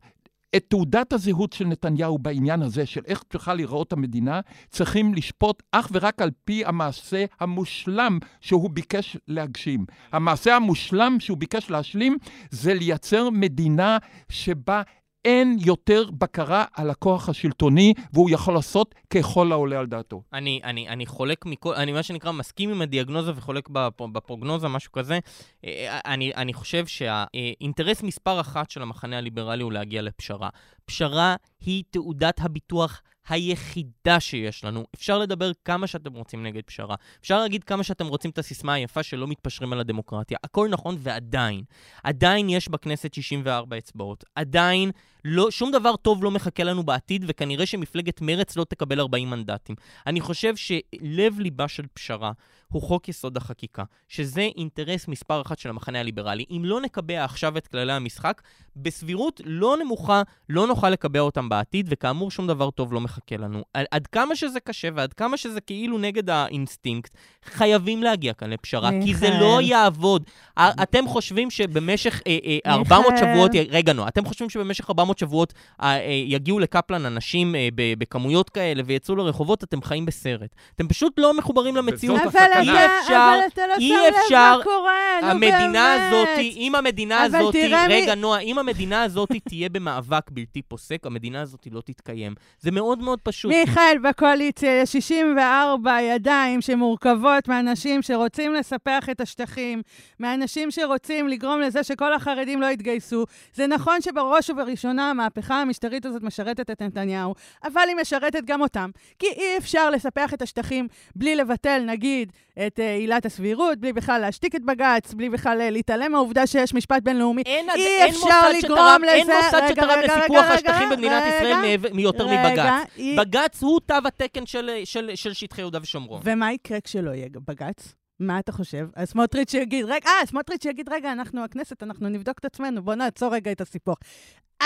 את 0.55 0.65
תעודת 0.67 1.13
הזהות 1.13 1.53
של 1.53 1.65
נתניהו 1.65 2.17
בעניין 2.17 2.61
הזה, 2.61 2.85
של 2.85 3.01
איך 3.05 3.23
צריכה 3.29 3.53
להיראות 3.53 3.93
המדינה, 3.93 4.39
צריכים 4.69 5.13
לשפוט 5.13 5.63
אך 5.71 5.89
ורק 5.93 6.21
על 6.21 6.31
פי 6.45 6.65
המעשה 6.65 7.25
המושלם 7.39 8.19
שהוא 8.41 8.69
ביקש 8.69 9.17
להגשים. 9.27 9.85
המעשה 10.11 10.55
המושלם 10.55 11.17
שהוא 11.19 11.37
ביקש 11.37 11.69
להשלים 11.69 12.17
זה 12.51 12.73
לייצר 12.73 13.29
מדינה 13.29 13.97
שבה 14.29 14.81
אין 15.25 15.57
יותר 15.65 16.09
בקרה 16.11 16.65
על 16.73 16.89
הכוח 16.89 17.29
השלטוני, 17.29 17.93
והוא 18.13 18.29
יכול 18.29 18.53
לעשות 18.53 18.95
ככל 19.09 19.51
העולה 19.51 19.79
על 19.79 19.85
דעתו. 19.85 20.21
אני, 20.33 20.61
אני, 20.63 20.87
אני 20.89 21.05
חולק 21.05 21.45
מכל, 21.45 21.73
אני 21.73 21.91
מה 21.91 22.03
שנקרא 22.03 22.31
מסכים 22.31 22.69
עם 22.71 22.81
הדיאגנוזה 22.81 23.31
וחולק 23.35 23.69
בפ- 23.69 24.07
בפרוגנוזה, 24.11 24.67
משהו 24.67 24.91
כזה. 24.91 25.19
אה, 25.65 25.99
אני, 26.05 26.31
אני 26.35 26.53
חושב 26.53 26.85
שהאינטרס 26.87 28.03
מספר 28.03 28.39
אחת 28.39 28.69
של 28.69 28.81
המחנה 28.81 29.17
הליברלי 29.17 29.63
הוא 29.63 29.71
להגיע 29.71 30.01
לפשרה. 30.01 30.49
פשרה 30.85 31.35
היא 31.65 31.83
תעודת 31.91 32.41
הביטוח 32.41 33.01
היחידה 33.29 34.19
שיש 34.19 34.63
לנו. 34.63 34.85
אפשר 34.95 35.17
לדבר 35.19 35.51
כמה 35.65 35.87
שאתם 35.87 36.13
רוצים 36.13 36.43
נגד 36.43 36.63
פשרה. 36.65 36.95
אפשר 37.21 37.39
להגיד 37.39 37.63
כמה 37.63 37.83
שאתם 37.83 38.07
רוצים 38.07 38.31
את 38.31 38.37
הסיסמה 38.37 38.73
היפה 38.73 39.03
שלא 39.03 39.27
מתפשרים 39.27 39.73
על 39.73 39.79
הדמוקרטיה. 39.79 40.37
הכל 40.43 40.67
נכון 40.69 40.95
ועדיין. 40.99 41.61
עדיין 42.03 42.49
יש 42.49 42.69
בכנסת 42.69 43.13
64 43.13 43.77
אצבעות. 43.77 44.23
עדיין 44.35 44.91
לא, 45.27 45.51
שום 45.51 45.71
דבר 45.71 45.95
טוב 45.95 46.23
לא 46.23 46.31
מחכה 46.31 46.63
לנו 46.63 46.83
בעתיד, 46.83 47.25
וכנראה 47.27 47.65
שמפלגת 47.65 48.21
מרץ 48.21 48.55
לא 48.55 48.63
תקבל 48.63 48.99
40 48.99 49.29
מנדטים. 49.29 49.75
אני 50.07 50.21
חושב 50.21 50.55
שלב 50.55 51.39
ליבה 51.39 51.67
של 51.67 51.85
פשרה 51.93 52.31
הוא 52.71 52.81
חוק 52.81 53.09
יסוד 53.09 53.37
החקיקה, 53.37 53.83
שזה 54.07 54.41
אינטרס 54.57 55.07
מספר 55.07 55.41
אחת 55.41 55.59
של 55.59 55.69
המחנה 55.69 55.99
הליברלי. 55.99 56.45
אם 56.49 56.61
לא 56.65 56.81
נקבע 56.81 57.23
עכשיו 57.23 57.57
את 57.57 57.67
כללי 57.67 57.93
המשחק, 57.93 58.41
בסבירות 58.75 59.41
לא 59.45 59.77
נמוכה 59.83 60.21
לא 60.49 60.67
נוכל 60.67 60.89
לקבע 60.89 61.19
אותם 61.19 61.49
בעתיד, 61.49 61.87
וכאמור 61.89 62.31
שום 62.31 62.47
דבר 62.47 62.71
טוב 62.71 62.93
לא 62.93 63.01
מחכה 63.01 63.37
לנו. 63.37 63.63
עד, 63.73 63.85
עד 63.91 64.07
כמה 64.07 64.35
שזה 64.35 64.59
קשה 64.59 64.87
ועד 64.95 65.13
כמה 65.13 65.37
שזה 65.37 65.61
כאילו 65.61 65.97
נגד 65.97 66.29
האינסטינקט, 66.29 67.15
חייבים 67.45 68.03
להגיע 68.03 68.33
כאן 68.33 68.49
לפשרה, 68.49 68.89
כי 69.03 69.15
זה. 69.15 69.29
לא 69.39 69.61
יעבוד. 69.61 70.23
אתם 70.59 71.07
חושבים 71.07 71.51
שבמשך 71.51 72.21
אה, 72.27 72.37
אה, 72.65 72.73
400 72.73 73.13
מיכאל. 73.13 73.33
שבועות, 73.33 73.51
רגע 73.69 73.93
נו, 73.93 74.07
אתם 74.07 74.25
חושבים 74.25 74.49
שבמשך 74.49 74.89
400 74.89 75.14
שבועות 75.17 75.53
אה, 75.81 75.97
אה, 75.97 76.11
יגיעו 76.25 76.59
לקפלן 76.59 77.05
אנשים 77.05 77.55
אה, 77.55 77.67
בכמויות 77.75 78.49
כאלה 78.49 78.83
ויצאו 78.85 79.15
לרחובות, 79.15 79.63
אתם 79.63 79.81
חיים 79.81 80.05
בסרט. 80.05 80.55
אתם 80.75 80.87
פשוט 80.87 81.13
לא 81.17 81.37
מחוברים 81.37 81.75
למציאות. 81.75 82.21
אבל. 82.21 82.29
אתה, 82.29 82.61
אי 82.61 82.85
אפשר, 82.85 83.13
אבל 83.13 83.47
אתה 83.47 83.61
לא 83.67 83.79
שם 83.79 83.93
לב 84.07 84.13
אפשר. 84.23 84.55
מה 84.57 84.63
קורה, 84.63 84.93
נו 85.21 85.39
באמת. 85.39 85.53
המדינה 85.53 85.93
הזאת, 85.93 86.27
אם 86.39 86.75
המדינה 86.75 87.21
הזאת, 87.21 87.55
רגע, 87.89 88.15
נועה, 88.15 88.39
אם 88.39 88.59
המדינה 88.59 89.03
הזאת 89.03 89.29
תהיה 89.49 89.69
במאבק 89.69 90.31
בלתי 90.31 90.61
פוסק, 90.61 91.05
המדינה 91.05 91.41
הזאת 91.41 91.67
לא 91.71 91.81
תתקיים. 91.81 92.35
זה 92.59 92.71
מאוד 92.71 92.99
מאוד 92.99 93.19
פשוט. 93.23 93.51
מיכאל, 93.51 93.97
בקואליציה 94.03 94.81
יש 94.81 94.91
64 94.91 96.01
ידיים 96.01 96.61
שמורכבות 96.61 97.47
מאנשים 97.47 98.01
שרוצים 98.01 98.53
לספח 98.53 99.09
את 99.11 99.21
השטחים, 99.21 99.81
מאנשים 100.19 100.71
שרוצים 100.71 101.27
לגרום 101.27 101.61
לזה 101.61 101.83
שכל 101.83 102.13
החרדים 102.13 102.61
לא 102.61 102.65
יתגייסו. 102.65 103.25
זה 103.53 103.67
נכון 103.67 104.01
שבראש 104.01 104.49
ובראשונה 104.49 105.04
המהפכה 105.09 105.61
המשטרית 105.61 106.05
הזאת 106.05 106.23
משרתת 106.23 106.69
את 106.71 106.81
נתניהו, 106.81 107.33
אבל 107.63 107.81
היא 107.87 107.95
משרתת 108.01 108.41
גם 108.45 108.61
אותם. 108.61 108.89
כי 109.19 109.27
אי 109.27 109.57
אפשר 109.57 109.89
לספח 109.89 110.33
את 110.33 110.41
השטחים 110.41 110.87
בלי 111.15 111.35
לבטל, 111.35 111.83
נגיד, 111.87 112.31
את 112.67 112.79
אה, 112.79 112.95
עילת 112.95 113.25
הסבירות, 113.25 113.77
בלי 113.79 113.93
בכלל 113.93 114.21
להשתיק 114.21 114.55
את 114.55 114.61
בג"ץ, 114.65 115.13
בלי 115.13 115.29
בכלל 115.29 115.61
אה, 115.61 115.69
להתעלם 115.69 116.11
מהעובדה 116.11 116.47
שיש 116.47 116.73
משפט 116.73 117.01
בינלאומי. 117.03 117.41
אין, 117.45 117.69
אי 117.75 117.85
אין 118.01 118.09
אפשר 118.09 118.49
לגרום 118.49 118.61
שתרם, 118.61 119.01
אין 119.07 119.27
לזה- 119.27 119.33
מוסד 119.45 119.55
רגע, 119.57 119.67
שתרם 119.67 119.89
רגע, 119.89 120.01
לסיפוח 120.17 120.37
רגע, 120.45 120.53
השטחים 120.53 120.87
רגע, 120.87 120.95
במדינת 120.95 121.23
רגע, 121.23 121.35
ישראל 121.35 121.77
מיותר 121.93 122.27
רגע, 122.27 122.49
מבג"ץ. 122.49 122.89
היא- 122.95 123.17
בג"ץ 123.17 123.63
הוא 123.63 123.79
תו 123.85 123.95
התקן 124.05 124.45
של, 124.45 124.69
של, 124.85 125.11
של 125.15 125.33
שטחי 125.33 125.61
יהודה 125.61 125.79
ושומרון. 125.81 126.21
ומה 126.23 126.53
יקרה 126.53 126.81
כשלא 126.81 127.11
יהיה 127.11 127.27
בג"ץ? 127.47 127.93
מה 128.19 128.39
אתה 128.39 128.51
חושב? 128.51 128.87
אז 128.95 129.09
סמוטריץ' 129.09 129.53
יגיד, 129.53 129.85
רגע, 129.85 130.09
אה, 130.21 130.25
סמוטריץ' 130.25 130.65
יגיד, 130.65 130.89
רגע, 130.89 131.11
אנחנו 131.11 131.43
הכנסת, 131.43 131.83
אנחנו 131.83 132.09
נבדוק 132.09 132.39
את 132.39 132.45
עצמנו, 132.45 132.83
בוא 132.83 132.95
נעצור 132.95 133.33
רגע 133.33 133.51
את 133.51 133.61
הסיפוח. 133.61 133.97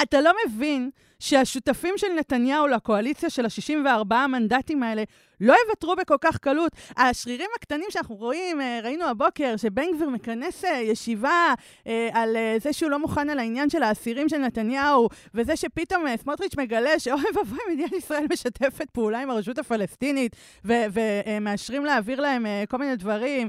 אתה 0.01 0.21
לא 0.21 0.31
מבין 0.45 0.89
שהשותפים 1.19 1.93
של 1.97 2.07
נתניהו 2.19 2.67
לקואליציה 2.67 3.29
של 3.29 3.45
ה-64 3.45 4.15
המנדטים 4.15 4.83
האלה 4.83 5.03
לא 5.41 5.55
יוותרו 5.65 5.95
בכל 5.95 6.15
כך 6.21 6.37
קלות. 6.37 6.71
השרירים 6.97 7.49
הקטנים 7.55 7.85
שאנחנו 7.89 8.15
רואים, 8.15 8.61
אה, 8.61 8.79
ראינו 8.83 9.05
הבוקר, 9.05 9.57
שבן 9.57 9.83
גביר 9.95 10.09
מכנס 10.09 10.65
אה, 10.65 10.81
ישיבה 10.81 11.53
אה, 11.87 12.09
על 12.13 12.37
זה 12.61 12.73
שהוא 12.73 12.91
לא 12.91 12.99
מוכן 12.99 13.29
על 13.29 13.39
העניין 13.39 13.69
של 13.69 13.83
האסירים 13.83 14.29
של 14.29 14.37
נתניהו, 14.37 15.09
וזה 15.33 15.55
שפתאום 15.55 16.17
סמוטריץ' 16.17 16.57
מגלה 16.57 16.99
שאוי 16.99 17.23
ואבוי, 17.35 17.59
מדינת 17.73 17.93
ישראל 17.93 18.25
משתפת 18.33 18.89
פעולה 18.89 19.19
עם 19.19 19.29
הרשות 19.29 19.57
הפלסטינית, 19.57 20.35
ומאשרים 20.65 21.85
להעביר 21.85 22.21
להם 22.21 22.45
כל 22.69 22.77
מיני 22.77 22.95
דברים, 22.95 23.47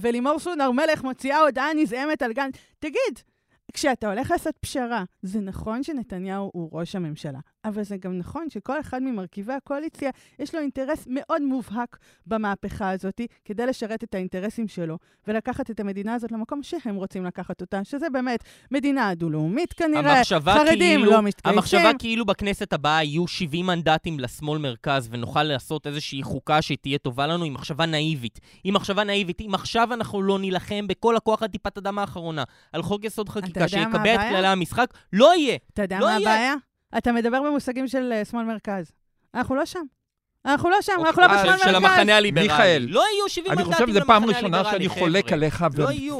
ולימור 0.00 0.38
סון 0.38 0.60
הר 0.60 0.70
מלך 0.70 1.02
מוציאה 1.02 1.40
הודעה 1.40 1.74
נזעמת 1.74 2.22
על 2.22 2.32
גן. 2.32 2.50
תגיד, 2.78 3.20
כשאתה 3.72 4.08
הולך 4.08 4.30
לעשות 4.30 4.56
פשרה, 4.60 5.04
זה 5.22 5.40
נכון 5.40 5.82
שנתניהו 5.82 6.50
הוא 6.54 6.70
ראש 6.72 6.96
הממשלה, 6.96 7.38
אבל 7.64 7.82
זה 7.82 7.96
גם 7.96 8.18
נכון 8.18 8.50
שכל 8.50 8.80
אחד 8.80 9.02
ממרכיבי 9.02 9.52
הקואליציה, 9.52 10.10
יש 10.38 10.54
לו 10.54 10.60
אינטרס 10.60 11.06
מאוד 11.10 11.42
מובהק 11.42 11.98
במהפכה 12.26 12.90
הזאת, 12.90 13.20
כדי 13.44 13.66
לשרת 13.66 14.04
את 14.04 14.14
האינטרסים 14.14 14.68
שלו, 14.68 14.98
ולקחת 15.26 15.70
את 15.70 15.80
המדינה 15.80 16.14
הזאת 16.14 16.32
למקום 16.32 16.62
שהם 16.62 16.94
רוצים 16.94 17.24
לקחת 17.24 17.60
אותה, 17.60 17.84
שזה 17.84 18.10
באמת 18.10 18.44
מדינה 18.70 19.14
דו-לאומית 19.14 19.72
כנראה, 19.72 20.22
חרדים 20.44 21.00
כאילו, 21.00 21.12
לא 21.12 21.22
מתגייסים. 21.22 21.58
המחשבה 21.58 21.90
כאילו 21.98 22.24
בכנסת 22.24 22.72
הבאה 22.72 23.04
יהיו 23.04 23.26
70 23.26 23.66
מנדטים 23.66 24.20
לשמאל-מרכז 24.20 25.08
ונוכל 25.10 25.42
לעשות 25.42 25.86
איזושהי 25.86 26.22
חוקה 26.22 26.62
שתהיה 26.62 26.98
טובה 26.98 27.26
לנו, 27.26 27.44
היא 27.44 27.52
מחשבה 27.52 27.86
נאיבית. 27.86 28.40
היא 28.64 28.72
מחשבה 28.72 29.04
נאיבית. 29.04 29.40
אם 29.40 29.54
עכשיו 29.54 29.92
אנחנו 29.92 30.22
לא 30.22 30.38
נילחם 30.38 30.86
בכל 30.86 31.16
הכוח 31.16 31.42
עד 31.42 31.50
טיפת 31.50 31.78
הדם 31.78 31.98
האחרונה 31.98 32.44
על 32.72 32.82
חוק 32.82 33.04
יסוד 33.04 33.28
חקיקה 33.28 33.68
שיקבע 33.68 34.14
את? 34.14 34.20
כללי 34.30 34.46
המשחק, 34.46 34.94
לא 35.12 35.34
יהיה. 35.36 35.56
אתה 35.72 35.82
יודע 35.82 35.98
לא 36.00 36.06
מה. 36.06 36.16
הבעיה? 36.16 36.54
אתה 36.98 37.12
מדבר 37.12 37.42
במושגים 37.42 37.88
של 37.88 38.12
אה, 38.12 38.24
שמאל-מרכז. 38.24 38.92
אנחנו 39.34 39.54
לא 39.54 39.64
שם. 39.64 39.82
אנחנו 40.46 40.70
לא 40.70 40.76
שם, 40.82 40.92
אוקיי, 40.98 41.08
אנחנו 41.08 41.22
לא 41.22 41.26
אה, 41.26 41.38
של- 41.38 41.42
בשמאל-מרכז. 41.44 41.64
של 41.70 41.74
המחנה 41.74 42.16
הליברלי. 42.16 42.48
מיכאל, 42.48 42.86
לא 42.90 43.00
יהיו 43.14 43.28
70 43.28 43.52
אני 43.52 43.62
מנדטים 43.62 43.72
חושב 43.86 43.88
שזו 43.88 44.06
פעם 44.06 44.22
למחנה 44.22 44.36
ראשונה 44.36 44.56
הליברלי, 44.60 44.84
שאני 44.84 45.00
חולק. 45.00 45.32
עליך 45.32 45.64
לא 45.78 45.90
יהיו. 45.90 46.18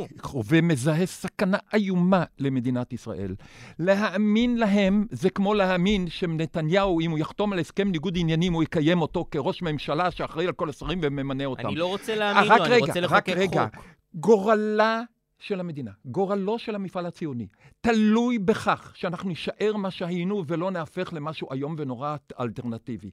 ומזהה 0.48 1.06
סכנה 1.06 1.58
איומה 1.74 2.24
למדינת 2.38 2.92
ישראל. 2.92 3.34
להאמין 3.78 4.56
להם 4.58 5.06
זה 5.10 5.30
כמו 5.30 5.54
להאמין 5.54 6.08
שנתניהו, 6.10 7.00
אם 7.00 7.10
הוא 7.10 7.18
יחתום 7.18 7.52
על 7.52 7.58
הסכם 7.58 7.88
ניגוד 7.90 8.14
עניינים, 8.18 8.52
הוא 8.52 8.62
יקיים 8.62 9.02
אותו 9.02 9.24
כראש 9.30 9.62
ממשלה 9.62 10.10
שאחראי 10.10 10.46
על 10.46 10.52
כל 10.52 10.68
השרים 10.68 10.98
וממנה 11.02 11.44
אותם. 11.44 11.68
אני 11.68 11.76
לא 11.76 11.86
רוצה 11.86 12.12
אה, 12.12 12.18
להאמין 12.18 12.52
רק 12.52 12.58
לו, 12.58 12.64
אני 12.64 12.74
רגע, 12.74 12.86
רוצה 12.86 13.00
רק 13.00 13.04
לחוקק 13.04 13.28
רגע. 13.36 13.66
חוק. 13.74 13.84
גורלה 14.14 15.02
של 15.40 15.60
המדינה, 15.60 15.90
גורלו 16.04 16.58
של 16.58 16.74
המפעל 16.74 17.06
הציוני, 17.06 17.46
תלוי 17.80 18.38
בכך 18.38 18.92
שאנחנו 18.96 19.28
נישאר 19.28 19.76
מה 19.76 19.90
שהיינו 19.90 20.44
ולא 20.46 20.70
נהפך 20.70 21.12
למשהו 21.12 21.52
איום 21.52 21.74
ונורא 21.78 22.16
אלטרנטיבי. 22.40 23.10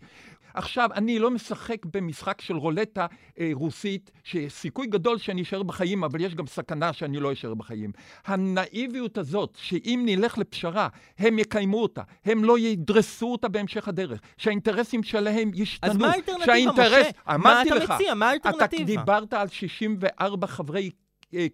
עכשיו, 0.53 0.89
אני 0.93 1.19
לא 1.19 1.31
משחק 1.31 1.85
במשחק 1.85 2.41
של 2.41 2.55
רולטה 2.55 3.05
אה, 3.39 3.49
רוסית, 3.53 4.11
שיש 4.23 4.53
סיכוי 4.53 4.87
גדול 4.87 5.17
שאני 5.17 5.41
אשאר 5.41 5.63
בחיים, 5.63 6.03
אבל 6.03 6.21
יש 6.21 6.35
גם 6.35 6.47
סכנה 6.47 6.93
שאני 6.93 7.19
לא 7.19 7.33
אשאר 7.33 7.53
בחיים. 7.53 7.91
הנאיביות 8.25 9.17
הזאת, 9.17 9.57
שאם 9.61 10.01
נלך 10.05 10.37
לפשרה, 10.37 10.87
הם 11.17 11.39
יקיימו 11.39 11.81
אותה, 11.81 12.01
הם 12.25 12.43
לא 12.43 12.59
ידרסו 12.59 13.31
אותה 13.31 13.47
בהמשך 13.47 13.87
הדרך, 13.87 14.19
שהאינטרסים 14.37 15.03
שלהם 15.03 15.51
ישתנו. 15.53 15.91
אז 15.91 15.97
מה 15.97 16.11
האלטרנטיבה, 16.11 16.45
שהאינטרס- 16.45 17.07
משה? 17.27 17.37
מה 17.37 17.61
אתה 17.61 17.75
לך, 17.75 17.91
מציע? 17.91 18.13
מה 18.13 18.35
אתה 18.35 18.49
האלטרנטיבה? 18.49 18.83
דיברת 18.85 19.33
על 19.33 19.47
64 19.47 20.47
חברי 20.47 20.89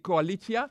קואליציה. 0.02 0.64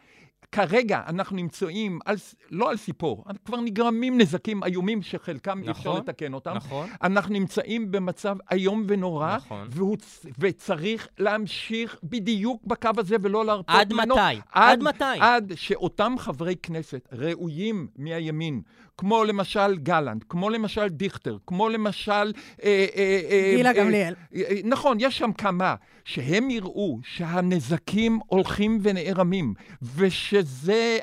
כרגע 0.54 1.02
אנחנו 1.08 1.36
נמצאים, 1.36 2.00
על, 2.06 2.16
לא 2.52 2.70
על 2.70 2.78
סיפור, 2.78 3.26
כבר 3.46 3.62
נגרמים 3.62 4.18
נזקים 4.18 4.64
איומים 4.64 5.02
שחלקם 5.02 5.64
אי 5.64 5.72
אפשר 5.72 5.90
נכון, 5.90 6.02
לתקן 6.02 6.34
אותם. 6.34 6.54
נכון. 6.54 6.90
אנחנו 7.04 7.34
נמצאים 7.34 7.92
במצב 7.92 8.36
איום 8.52 8.84
ונורא, 8.88 9.36
נכון. 9.36 9.68
והוא, 9.72 9.98
וצריך 10.40 11.08
להמשיך 11.18 12.00
בדיוק 12.04 12.64
בקו 12.66 12.90
הזה 12.98 13.16
ולא 13.22 13.46
להרפות 13.46 13.76
עד 13.76 13.94
ממנו. 13.94 14.16
מתי? 14.16 14.40
עד 14.52 14.84
מתי? 14.84 15.04
עד 15.20 15.52
שאותם 15.56 16.16
חברי 16.18 16.56
כנסת 16.56 17.08
ראויים 17.12 17.88
מהימין, 17.96 18.62
כמו 18.98 19.24
למשל 19.24 19.76
גלנט, 19.78 20.24
כמו 20.30 20.50
למשל 20.50 20.88
דיכטר, 20.88 21.38
כמו 21.48 21.70
למשל... 21.70 22.12
אה, 22.12 22.86
אה, 22.96 23.22
אה, 23.30 23.54
גילה 23.56 23.70
אה, 23.70 23.74
גמליאל. 23.76 24.14
אה, 24.36 24.42
אה, 24.42 24.56
נכון, 24.64 24.98
יש 25.00 25.18
שם 25.18 25.34
כמה, 25.34 25.76
שהם 26.06 26.50
יראו 26.50 27.00
שהנזקים 27.04 28.20
הולכים 28.28 28.80
ונערמים, 28.82 29.54
ושזה 29.96 31.00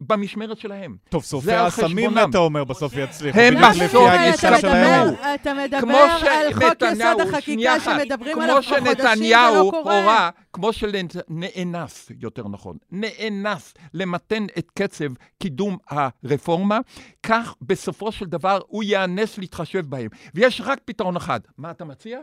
במשמרת 0.00 0.58
שלהם. 0.58 0.96
טוב, 1.08 1.22
האסמים, 1.48 2.10
חשבונם. 2.10 2.30
אתה 2.30 2.38
אומר, 2.38 2.64
בסוף 2.64 2.92
יצליחו. 2.96 3.38
הם 3.40 3.54
בסוף. 3.54 4.10
הגישה 4.10 4.48
אתה 4.48 4.58
שלהם. 4.60 5.08
מדבר- 5.08 5.88
על 6.30 6.52
חוק 6.54 6.82
יסוד 6.92 7.20
החקיקה 7.20 7.80
שמדברים 7.80 8.40
עליו 8.40 8.62
כמו 8.62 8.76
כבר 8.76 8.86
חודשים 8.94 9.22
ולא 9.52 9.68
קורה. 9.70 10.00
הורה, 10.00 10.30
כמו 10.52 10.72
שנאנס, 10.72 12.10
יותר 12.20 12.48
נכון, 12.48 12.76
נאנס 12.90 13.74
למתן 13.94 14.46
את 14.58 14.70
קצב 14.74 15.04
קידום 15.38 15.76
הרפורמה, 15.90 16.78
כך 17.22 17.54
בסופו 17.62 18.12
של 18.12 18.26
דבר 18.26 18.60
הוא 18.66 18.82
ייאנס 18.84 19.38
להתחשב 19.38 19.86
בהם. 19.86 20.08
ויש 20.34 20.60
רק 20.64 20.80
פתרון 20.84 21.16
אחד. 21.16 21.40
מה 21.58 21.70
אתה 21.70 21.84
מציע? 21.84 22.18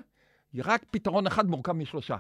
רק 0.63 0.81
פתרון 0.91 1.27
אחד 1.27 1.47
מורכב 1.49 1.71
משלושה. 1.71 2.15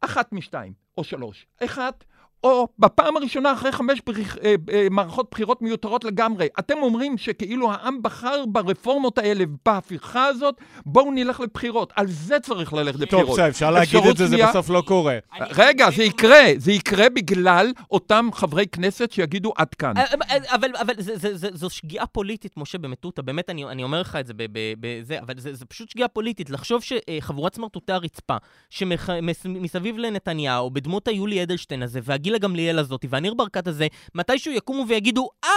אחת 0.00 0.32
משתיים, 0.32 0.72
או 0.98 1.04
שלוש. 1.04 1.46
אחת, 1.64 2.04
או 2.44 2.68
בפעם 2.78 3.16
הראשונה 3.16 3.52
אחרי 3.52 3.72
חמש 3.72 4.00
בריח, 4.06 4.36
אה, 4.38 4.54
אה, 4.72 4.86
מערכות 4.90 5.26
בחירות 5.30 5.62
מיותרות 5.62 6.04
לגמרי. 6.04 6.46
אתם 6.58 6.74
אומרים 6.82 7.18
שכאילו 7.18 7.72
העם 7.72 8.02
בחר 8.02 8.44
ברפורמות 8.48 9.18
האלה, 9.18 9.44
בהפיכה 9.66 10.24
הזאת, 10.26 10.54
בואו 10.86 11.10
נלך 11.12 11.40
לבחירות. 11.40 11.92
על 11.96 12.06
זה 12.06 12.40
צריך 12.40 12.72
ללכת 12.72 12.98
לבחירות. 13.00 13.26
טוב, 13.26 13.34
בסדר, 13.34 13.48
אפשר 13.48 13.70
להגיד 13.70 14.06
את 14.10 14.16
זה, 14.16 14.26
זה 14.26 14.32
שנייה- 14.36 14.50
בסוף 14.50 14.70
לא 14.70 14.82
קורה. 14.86 15.18
רגע, 15.40 15.90
זה 15.90 16.04
יקרה. 16.04 16.42
זה 16.56 16.72
יקרה 16.72 17.08
בגלל 17.08 17.72
אותם 17.90 18.28
חברי 18.32 18.66
כנסת 18.66 19.12
שיגידו 19.12 19.52
עד 19.56 19.74
כאן. 19.74 19.96
אה, 19.96 20.02
אה, 20.30 20.54
אבל, 20.54 20.70
אבל 20.80 20.94
זה, 20.98 21.16
זה, 21.16 21.36
זה, 21.36 21.48
זו 21.52 21.70
שגיאה 21.70 22.06
פוליטית, 22.06 22.52
משה, 22.56 22.78
במטותא. 22.78 23.22
באמת, 23.22 23.50
אני, 23.50 23.64
אני 23.64 23.82
אומר 23.82 24.00
לך 24.00 24.16
את 24.20 24.26
זה 24.26 24.34
ב- 24.34 24.46
ב- 24.52 24.74
בזה, 24.80 25.20
אבל 25.20 25.34
זה, 25.38 25.54
זה 25.54 25.64
פשוט 25.64 25.90
שגיאה 25.90 26.08
פוליטית. 26.08 26.50
לחשוב 26.50 26.82
שחבורת 26.82 27.54
סמרטוטי 27.54 27.92
הרצפה, 27.92 28.36
שמסביב 28.70 29.98
לנתניהו, 29.98 30.70
בדמות 30.70 31.08
היולי 31.08 31.42
אדלשטיין 31.42 31.82
הזה, 31.82 32.00
והגיל 32.02 32.27
גילה 32.28 32.38
גמליאל 32.38 32.78
הזאת 32.78 33.04
והניר 33.08 33.34
ברקת 33.34 33.66
הזה, 33.66 33.86
מתישהו 34.14 34.52
יקומו 34.52 34.84
ויגידו, 34.88 35.28
אה, 35.44 35.50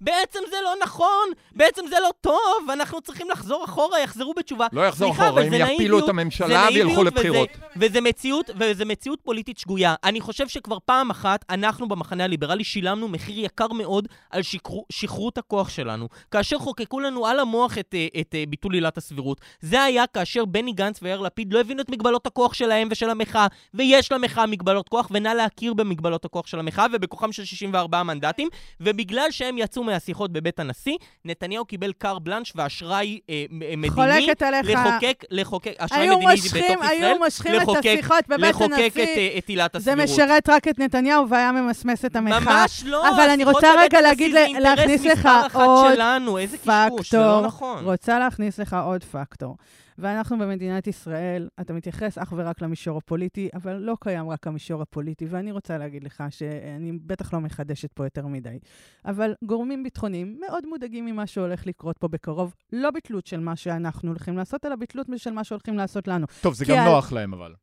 בעצם 0.00 0.38
זה 0.50 0.56
לא 0.64 0.74
נכון, 0.82 1.28
בעצם 1.52 1.82
זה 1.88 1.96
לא 2.02 2.10
טוב, 2.20 2.70
אנחנו 2.72 3.00
צריכים 3.00 3.30
לחזור 3.30 3.64
אחורה, 3.64 4.00
יחזרו 4.00 4.34
בתשובה. 4.36 4.66
לא 4.72 4.86
יחזור 4.86 5.08
סליחה, 5.08 5.28
אחורה, 5.28 5.42
הם 5.42 5.52
יפילו 5.54 5.98
את 5.98 6.08
הממשלה 6.08 6.66
וילכו 6.74 6.92
וזה- 6.92 7.02
לבחירות. 7.02 7.48
וזה 7.76 8.00
מציאות, 8.00 8.50
וזה 8.60 8.84
מציאות 8.84 9.18
פוליטית 9.22 9.58
שגויה. 9.58 9.94
אני 10.04 10.20
חושב 10.20 10.48
שכבר 10.48 10.78
פעם 10.84 11.10
אחת, 11.10 11.44
אנחנו 11.50 11.88
במחנה 11.88 12.24
הליברלי 12.24 12.64
שילמנו 12.64 13.08
מחיר 13.08 13.44
יקר 13.44 13.68
מאוד 13.72 14.08
על 14.30 14.42
שכרו, 14.42 14.84
שכרות 14.92 15.38
הכוח 15.38 15.68
שלנו. 15.68 16.08
כאשר 16.30 16.58
חוקקו 16.58 17.00
לנו 17.00 17.26
על 17.26 17.38
המוח 17.40 17.78
את, 17.78 17.94
אה, 17.94 18.06
את, 18.20 18.34
אה, 18.34 18.44
ביטול 18.48 18.74
עילת 18.74 18.98
הסבירות. 18.98 19.40
זה 19.60 19.82
היה 19.82 20.06
כאשר 20.06 20.44
בני 20.44 20.72
גנץ 20.72 20.98
ויאיר 21.02 21.20
לפיד 21.20 21.52
לא 21.52 21.60
הבינו 21.60 21.82
את 21.82 21.88
מגבלות 21.90 22.26
הכוח 22.26 22.54
שלהם 22.54 22.88
ושל 22.90 23.10
המחאה, 23.10 23.46
ויש 23.74 24.12
למחאה 24.12 24.46
מגבלות 24.46 24.88
כוח, 24.88 25.08
ונא 25.10 25.28
להכיר 25.28 25.74
במגבלות 25.74 26.11
הכוח 26.24 26.46
של 26.46 26.58
המחאה 26.58 26.86
ובכוחם 26.92 27.32
של 27.32 27.44
64 27.44 28.02
מנדטים, 28.02 28.48
ובגלל 28.80 29.30
שהם 29.30 29.58
יצאו 29.58 29.84
מהשיחות 29.84 30.32
בבית 30.32 30.58
הנשיא, 30.60 30.96
נתניהו 31.24 31.64
קיבל 31.64 31.92
קר 31.98 32.18
בלנש 32.18 32.52
ואשראי 32.56 33.20
אה, 33.30 33.44
מ- 33.50 33.58
מדיני 33.80 33.90
חולקת 33.90 34.42
עליך. 34.42 34.66
לחוקק, 34.70 35.24
לחוקק, 35.30 35.72
אשראי 35.78 36.08
מדיני 36.16 36.26
מושכים, 36.32 36.62
בתוך 36.72 36.84
ישראל, 36.84 37.04
היו 37.04 37.18
מושכים 37.18 37.54
את 37.56 37.60
לחוקק- 37.62 37.86
השיחות 37.86 38.24
בבית 38.28 38.50
לחוקק 38.50 38.72
הנשיא. 38.72 38.88
את, 38.88 39.08
אה, 39.08 39.38
את 39.38 39.48
עילת 39.48 39.70
זה 39.72 39.78
הסבירות. 39.92 40.10
משרת 40.10 40.48
רק 40.48 40.68
את 40.68 40.78
נתניהו 40.78 41.28
והיה 41.28 41.52
ממסמס 41.52 42.04
את 42.04 42.16
המחאה. 42.16 42.40
ממש 42.62 42.82
לא. 42.86 43.08
אבל 43.08 43.30
אני 43.30 43.44
רוצה 43.44 43.68
רגע 43.78 44.00
להגיד, 44.00 44.32
זה 44.32 44.46
להכניס 44.60 45.04
לך 45.04 45.28
עוד 45.54 45.94
שלנו, 45.94 46.38
איזה 46.38 46.56
קשקוש, 46.58 46.70
זה 47.10 47.18
לא 47.18 47.24
פקטור. 47.24 47.46
נכון. 47.46 47.84
רוצה 47.84 48.18
להכניס 48.18 48.58
לך 48.58 48.76
עוד 48.84 49.04
פקטור. 49.04 49.56
ואנחנו 49.98 50.38
במדינת 50.38 50.86
ישראל, 50.86 51.48
אתה 51.60 51.72
מתייחס 51.72 52.18
אך 52.18 52.32
ורק 52.36 52.62
למישור 52.62 52.98
הפוליטי, 52.98 53.48
אבל 53.54 53.72
לא 53.76 53.96
קיים 54.00 54.28
רק 54.30 54.46
המישור 54.46 54.82
הפוליטי, 54.82 55.26
ואני 55.28 55.52
רוצה 55.52 55.78
להגיד 55.78 56.04
לך 56.04 56.24
שאני 56.30 56.92
בטח 56.92 57.34
לא 57.34 57.40
מחדשת 57.40 57.92
פה 57.92 58.04
יותר 58.06 58.26
מדי. 58.26 58.58
אבל 59.04 59.34
גורמים 59.44 59.82
ביטחוניים 59.82 60.40
מאוד 60.46 60.66
מודאגים 60.66 61.06
ממה 61.06 61.26
שהולך 61.26 61.66
לקרות 61.66 61.98
פה 61.98 62.08
בקרוב, 62.08 62.54
לא 62.72 62.90
בתלות 62.90 63.26
של 63.26 63.40
מה 63.40 63.56
שאנחנו 63.56 64.08
הולכים 64.08 64.36
לעשות, 64.36 64.64
אלא 64.64 64.76
בתלות 64.76 65.06
של 65.16 65.30
מה 65.30 65.44
שהולכים 65.44 65.76
לעשות 65.76 66.08
לנו. 66.08 66.26
טוב, 66.40 66.54
זה 66.54 66.64
גם 66.68 66.78
ה- 66.78 66.84
נוח 66.84 67.12
להם 67.12 67.34
אבל. 67.34 67.54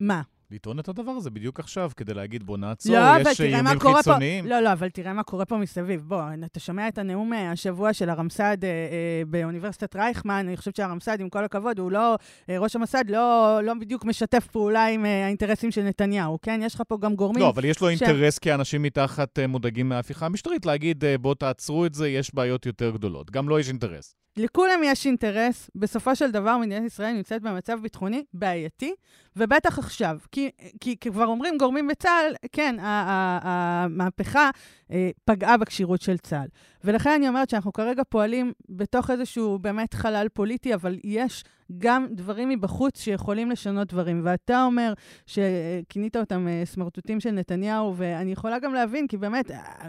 מה? 0.00 0.22
לטעון 0.50 0.78
את 0.78 0.88
הדבר 0.88 1.10
הזה 1.10 1.30
בדיוק 1.30 1.60
עכשיו, 1.60 1.90
כדי 1.96 2.14
להגיד 2.14 2.42
בוא 2.46 2.58
נעצור, 2.58 2.94
לא, 2.94 3.30
יש 3.30 3.40
איומים 3.40 3.78
קורה 3.78 3.94
פה. 3.94 3.98
חיצוניים. 4.02 4.46
לא, 4.46 4.60
לא, 4.60 4.72
אבל 4.72 4.88
תראה 4.88 5.12
מה 5.12 5.22
קורה 5.22 5.44
פה 5.44 5.56
מסביב. 5.56 6.00
בוא, 6.04 6.22
אתה 6.44 6.60
שומע 6.60 6.88
את 6.88 6.98
הנאום 6.98 7.32
אה, 7.32 7.50
השבוע 7.50 7.92
של 7.92 8.10
הרמס"ד 8.10 8.64
אה, 8.64 8.68
אה, 8.68 9.22
באוניברסיטת 9.26 9.96
רייכמן, 9.96 10.44
אני 10.48 10.56
חושבת 10.56 10.76
שהרמס"ד, 10.76 11.20
עם 11.20 11.28
כל 11.28 11.44
הכבוד, 11.44 11.78
הוא 11.78 11.90
לא, 11.92 12.16
אה, 12.50 12.58
ראש 12.58 12.76
המס"ד 12.76 13.04
לא, 13.10 13.60
לא 13.62 13.74
בדיוק 13.74 14.04
משתף 14.04 14.46
פעולה 14.46 14.86
עם 14.86 15.06
אה, 15.06 15.24
האינטרסים 15.24 15.70
של 15.70 15.82
נתניהו, 15.82 16.38
כן? 16.42 16.60
יש 16.64 16.74
לך 16.74 16.82
פה 16.88 16.98
גם 17.00 17.14
גורמים... 17.14 17.42
לא, 17.42 17.48
אבל 17.48 17.64
יש 17.64 17.80
לו 17.80 17.86
ש- 17.88 17.90
אינטרס 17.90 18.38
כאנשים 18.38 18.82
מתחת 18.82 19.38
אה, 19.38 19.46
מודאגים 19.46 19.88
מההפיכה 19.88 20.26
המשטרית 20.26 20.66
להגיד, 20.66 21.04
אה, 21.04 21.18
בואו 21.18 21.34
תעצרו 21.34 21.86
את 21.86 21.94
זה, 21.94 22.08
יש 22.08 22.34
בעיות 22.34 22.66
יותר 22.66 22.90
גדולות. 22.90 23.30
גם 23.30 23.48
לו 23.48 23.58
יש 23.58 23.68
אינטרס. 23.68 24.14
לכולם 24.38 24.80
יש 24.84 25.06
אינטרס, 25.06 25.70
בסופו 25.74 26.16
של 26.16 26.30
דבר 26.30 26.58
מדינת 26.58 26.86
ישראל 26.86 27.12
נמצאת 27.12 27.42
במצב 27.42 27.80
ביטחוני 27.82 28.24
בעייתי, 28.32 28.94
ובטח 29.36 29.78
עכשיו. 29.78 30.18
כי, 30.32 30.50
כי, 30.80 30.96
כבר 30.96 31.26
אומרים 31.26 31.58
גורמים 31.58 31.88
בצה"ל, 31.88 32.34
כן, 32.52 32.76
המהפכה 32.80 34.50
אה, 34.92 35.10
פגעה 35.24 35.56
בכשירות 35.56 36.00
של 36.00 36.18
צה"ל. 36.18 36.48
ולכן 36.84 37.10
אני 37.10 37.28
אומרת 37.28 37.50
שאנחנו 37.50 37.72
כרגע 37.72 38.02
פועלים 38.08 38.52
בתוך 38.68 39.10
איזשהו 39.10 39.58
באמת 39.58 39.94
חלל 39.94 40.26
פוליטי, 40.28 40.74
אבל 40.74 40.98
יש 41.04 41.44
גם 41.78 42.06
דברים 42.10 42.48
מבחוץ 42.48 43.00
שיכולים 43.00 43.50
לשנות 43.50 43.88
דברים. 43.92 44.20
ואתה 44.24 44.64
אומר 44.64 44.92
שכינית 45.26 46.16
אותם 46.16 46.48
אה, 46.48 46.62
סמרטוטים 46.64 47.20
של 47.20 47.30
נתניהו, 47.30 47.94
ואני 47.96 48.32
יכולה 48.32 48.58
גם 48.58 48.74
להבין, 48.74 49.06
כי 49.06 49.16
באמת, 49.16 49.50
אה, 49.50 49.56
אה, 49.56 49.88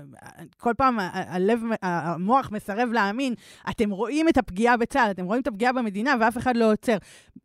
כל 0.57 0.73
פעם 0.77 0.97
הלב, 1.11 1.59
המוח 1.81 2.51
מסרב 2.51 2.89
להאמין. 2.93 3.33
אתם 3.69 3.89
רואים 3.89 4.29
את 4.29 4.37
הפגיעה 4.37 4.77
בצה"ל, 4.77 5.11
אתם 5.11 5.25
רואים 5.25 5.41
את 5.41 5.47
הפגיעה 5.47 5.73
במדינה, 5.73 6.15
ואף 6.19 6.37
אחד 6.37 6.57
לא 6.57 6.71
עוצר. 6.71 6.97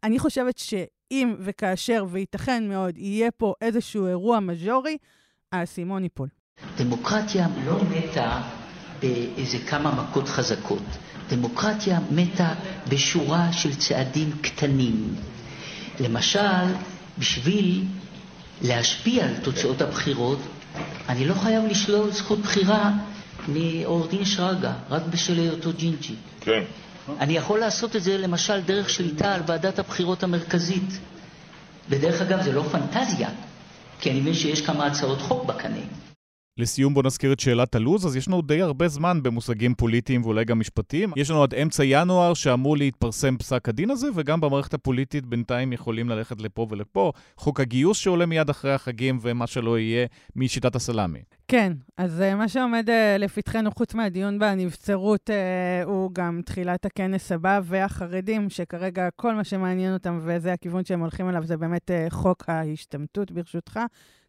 אני 0.05 0.19
חושבת 0.19 0.59
שאם 0.59 1.35
וכאשר, 1.39 2.05
וייתכן 2.11 2.69
מאוד, 2.69 2.99
יהיה 2.99 3.31
פה 3.31 3.55
איזשהו 3.61 4.07
אירוע 4.07 4.41
מז'ורי, 4.41 4.97
האסימון 5.53 6.03
ייפול. 6.03 6.29
דמוקרטיה 6.79 7.49
לא 7.67 7.81
מתה 7.85 8.43
באיזה 9.01 9.59
כמה 9.69 10.03
מכות 10.03 10.29
חזקות. 10.29 10.83
דמוקרטיה 11.29 11.99
מתה 12.11 12.55
בשורה 12.89 13.53
של 13.53 13.75
צעדים 13.75 14.31
קטנים. 14.41 15.15
למשל, 16.01 16.65
בשביל 17.19 17.85
להשפיע 18.63 19.25
על 19.25 19.35
תוצאות 19.43 19.83
הבחירות, 19.83 20.39
אני 21.09 21.25
לא 21.29 21.35
חייב 21.35 21.65
לשלול 21.65 22.11
זכות 22.11 22.39
בחירה 22.39 22.91
מעורך 23.49 24.11
דין 24.11 24.25
שרגא, 24.25 24.73
רק 24.91 25.03
בשל 25.11 25.39
היותו 25.39 25.71
ג'ינג'י. 25.73 26.15
כן. 26.41 26.63
אני 27.21 27.37
יכול 27.37 27.61
לעשות 27.61 27.97
את 27.97 28.03
זה 28.03 28.19
למשל 28.19 28.61
דרך 28.61 28.91
שליטה 28.91 29.35
על 29.35 29.41
ועדת 29.47 29.79
הבחירות 29.79 30.23
המרכזית. 30.23 30.99
ודרך 31.89 32.21
אגב, 32.21 32.43
זה 32.43 32.53
לא 32.53 32.63
פנטזיה, 32.63 33.29
כי 34.01 34.11
אני 34.11 34.21
מבין 34.21 34.35
שיש 34.35 34.61
כמה 34.61 34.87
הצעות 34.87 35.21
חוק 35.21 35.45
בקנה. 35.45 35.77
לסיום 36.59 36.95
בוא 36.95 37.03
נזכיר 37.03 37.33
את 37.33 37.41
שאלת 37.41 37.75
הלו"ז, 37.75 38.07
אז 38.07 38.17
יש 38.17 38.29
לנו 38.29 38.43
די 38.43 38.63
הרבה 38.63 38.89
זמן 38.89 39.23
במושגים 39.23 39.75
פוליטיים 39.75 40.23
ואולי 40.25 40.45
גם 40.45 40.59
משפטיים. 40.59 41.13
יש 41.17 41.31
לנו 41.31 41.43
עד 41.43 41.55
אמצע 41.55 41.85
ינואר 41.85 42.35
שאמור 42.35 42.77
להתפרסם 42.77 43.37
פסק 43.37 43.69
הדין 43.69 43.91
הזה, 43.91 44.07
וגם 44.15 44.41
במערכת 44.41 44.75
הפוליטית 44.75 45.27
בינתיים 45.27 45.73
יכולים 45.73 46.09
ללכת 46.09 46.41
לפה 46.41 46.67
ולפה. 46.71 47.13
חוק 47.37 47.61
הגיוס 47.61 47.99
שעולה 47.99 48.27
מיד 48.27 48.51
אחרי 48.51 48.73
החגים 48.73 49.19
ומה 49.23 49.47
שלא 49.47 49.79
יהיה 49.79 50.07
משיטת 50.37 50.77
הסלאמי. 50.77 51.23
כן, 51.49 51.73
אז 51.99 52.21
אה, 52.21 52.35
מה 52.35 52.49
שעומד 52.49 52.89
אה, 52.89 53.19
לפתחנו, 53.19 53.71
חוץ 53.71 53.95
מהדיון 53.95 54.39
בנבצרות, 54.39 55.31
אה, 55.31 55.87
הוא 55.87 56.11
גם 56.13 56.41
תחילת 56.45 56.85
הכנס 56.85 57.33
הבא, 57.33 57.61
והחרדים, 57.65 58.51
שכרגע 58.51 59.09
כל 59.17 59.35
מה 59.35 59.45
שמעניין 59.45 59.95
אותם, 59.95 60.21
וזה 60.23 60.53
הכיוון 60.53 60.85
שהם 60.85 61.01
הולכים 61.01 61.29
אליו, 61.29 61.47
זה 61.47 61.57
באמת 61.57 61.91
חוק 62.11 62.45
ההשתמטות, 62.49 63.33
ברשותך. 63.33 63.81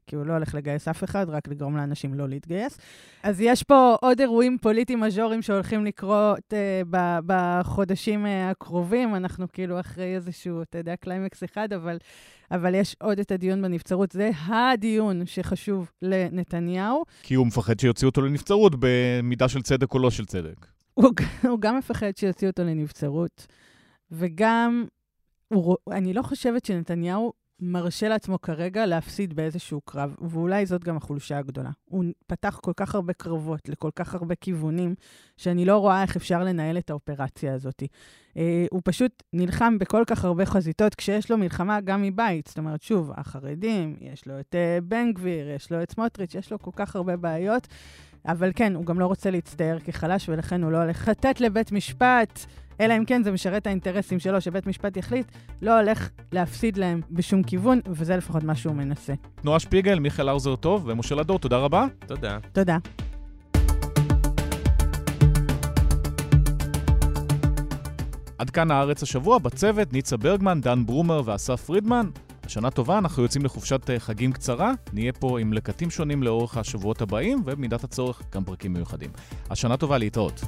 כי 0.08 0.16
הוא 0.16 0.26
לא 0.26 0.34
הולך 0.34 0.56
לגייס 0.56 0.88
אף 0.88 1.04
אחד, 1.04 1.30
רק 1.30 1.48
לגרום 1.48 1.78
לאנשים 1.78 2.14
לא 2.14 2.30
להתגייס. 2.30 2.78
אז 3.24 3.42
יש 3.42 3.64
פה 3.64 3.96
עוד 4.02 4.20
אירועים 4.20 4.58
פוליטיים 4.62 5.00
מז'וריים 5.00 5.42
שהולכים 5.42 5.86
לקרות 5.86 6.54
אה, 6.54 6.88
ב- 6.90 7.20
בחודשים 7.26 8.26
אה, 8.26 8.30
הקרובים. 8.52 9.16
אנחנו 9.16 9.46
כאילו 9.54 9.80
אחרי 9.80 10.16
איזשהו, 10.16 10.62
אתה 10.62 10.78
יודע, 10.78 10.96
קליימקס 10.96 11.44
אחד, 11.44 11.74
אבל, 11.74 11.98
אבל 12.52 12.76
יש 12.76 12.96
עוד 13.02 13.20
את 13.20 13.32
הדיון 13.32 13.62
בנבצרות. 13.62 14.12
זה 14.12 14.30
הדיון 14.48 15.26
שחשוב 15.26 15.92
לנתניהו. 16.02 17.04
כי 17.24 17.34
הוא 17.34 17.48
מפחד 17.48 17.80
שיוציאו 17.80 18.10
אותו 18.10 18.22
לנבצרות 18.22 18.74
במידה 18.80 19.48
של 19.48 19.62
צדק 19.62 19.94
או 19.94 20.00
לא 20.00 20.12
של 20.12 20.26
צדק. 20.26 20.66
הוא, 20.94 21.12
הוא 21.50 21.60
גם 21.60 21.78
מפחד 21.78 22.18
שיוציאו 22.18 22.52
אותו 22.52 22.64
לנבצרות, 22.64 23.48
וגם, 24.12 24.86
הוא, 25.48 25.78
אני 25.92 26.14
לא 26.14 26.22
חושבת 26.22 26.66
שנתניהו 26.66 27.34
מרשה 27.60 28.08
לעצמו 28.10 28.42
כרגע 28.42 28.86
להפסיד 28.86 29.34
באיזשהו 29.34 29.82
קרב, 29.82 30.16
ואולי 30.22 30.66
זאת 30.66 30.84
גם 30.84 30.98
החולשה 30.98 31.38
הגדולה. 31.38 31.70
הוא 31.86 32.06
פתח 32.28 32.60
כל 32.64 32.72
כך 32.78 32.96
הרבה 32.96 33.14
קרבות 33.14 33.70
לכל 33.70 33.90
כך 33.96 34.16
הרבה 34.16 34.36
כיוונים, 34.36 34.96
שאני 35.38 35.66
לא 35.66 35.78
רואה 35.78 36.02
איך 36.02 36.16
אפשר 36.16 36.44
לנהל 36.44 36.78
את 36.78 36.90
האופרציה 36.90 37.54
הזאת. 37.54 37.84
אה, 38.38 38.66
הוא 38.72 38.82
פשוט 38.84 39.24
נלחם 39.34 39.78
בכל 39.78 40.04
כך 40.08 40.26
הרבה 40.26 40.46
חזיתות, 40.46 40.96
כשיש 40.96 41.32
לו 41.32 41.38
מלחמה 41.38 41.82
גם 41.82 42.02
מבית. 42.02 42.48
זאת 42.48 42.58
אומרת, 42.58 42.82
שוב, 42.82 43.12
החרדים, 43.16 43.96
יש 44.02 44.28
לו 44.28 44.40
את 44.40 44.56
אה, 44.56 44.78
בן 44.84 45.14
גביר, 45.14 45.50
יש 45.50 45.72
לו 45.72 45.84
את 45.84 45.92
סמוטריץ', 45.92 46.36
יש 46.36 46.52
לו 46.52 46.60
כל 46.60 46.72
כך 46.76 46.96
הרבה 46.96 47.18
בעיות. 47.18 47.68
אבל 48.28 48.52
כן, 48.56 48.76
הוא 48.76 48.86
גם 48.86 49.00
לא 49.00 49.06
רוצה 49.06 49.32
להצטייר 49.32 49.80
כחלש, 49.80 50.30
ולכן 50.30 50.64
הוא 50.64 50.72
לא 50.72 50.82
הולך 50.82 51.08
לתת 51.08 51.42
לבית 51.42 51.72
משפט, 51.72 52.46
אלא 52.82 52.98
אם 52.98 53.06
כן 53.06 53.24
זה 53.24 53.32
משרת 53.32 53.62
את 53.62 53.68
האינטרסים 53.68 54.20
שלו, 54.20 54.42
שבית 54.42 54.68
משפט 54.68 54.98
יחליט, 54.98 55.28
לא 55.62 55.80
הולך 55.80 56.10
להפסיד 56.32 56.78
להם 56.78 57.02
בשום 57.12 57.44
כיוון, 57.44 57.80
וזה 57.88 58.18
לפחות 58.18 58.44
מה 58.44 58.56
שהוא 58.56 58.76
מנסה. 58.76 59.14
נועה 59.44 59.60
שפיגל, 59.60 60.00
מיכאל 60.00 60.30
האוזר 60.30 60.56
טוב 60.56 60.84
ומשה 60.88 61.16
לדור, 61.16 61.40
תודה 61.40 61.58
רבה. 61.58 61.86
תודה. 62.08 62.38
תודה. 62.54 62.78
עד 68.38 68.50
כאן 68.50 68.72
הארץ 68.72 69.04
השבוע, 69.04 69.38
בצוות 69.38 69.94
ניצה 69.94 70.18
ברגמן, 70.18 70.62
דן 70.62 70.86
ברומר 70.86 71.22
ואסף 71.26 71.62
פרידמן. 71.62 72.10
שנה 72.48 72.72
טובה, 72.72 72.98
אנחנו 72.98 73.24
יוצאים 73.24 73.46
לחופשת 73.46 73.90
אה, 73.90 74.00
חגים 74.00 74.32
קצרה, 74.32 74.72
נהיה 74.94 75.14
פה 75.14 75.40
עם 75.40 75.54
לקטים 75.54 75.90
שונים 75.90 76.24
לאורך 76.24 76.58
השבועות 76.58 77.02
הבאים, 77.02 77.42
ובמידת 77.46 77.84
הצורך 77.84 78.22
גם 78.34 78.44
פרקים 78.44 78.74
מיוחדים. 78.74 79.10
אז 79.50 79.58
שנה 79.58 79.78
טובה 79.78 79.98
להתראות. 79.98 80.42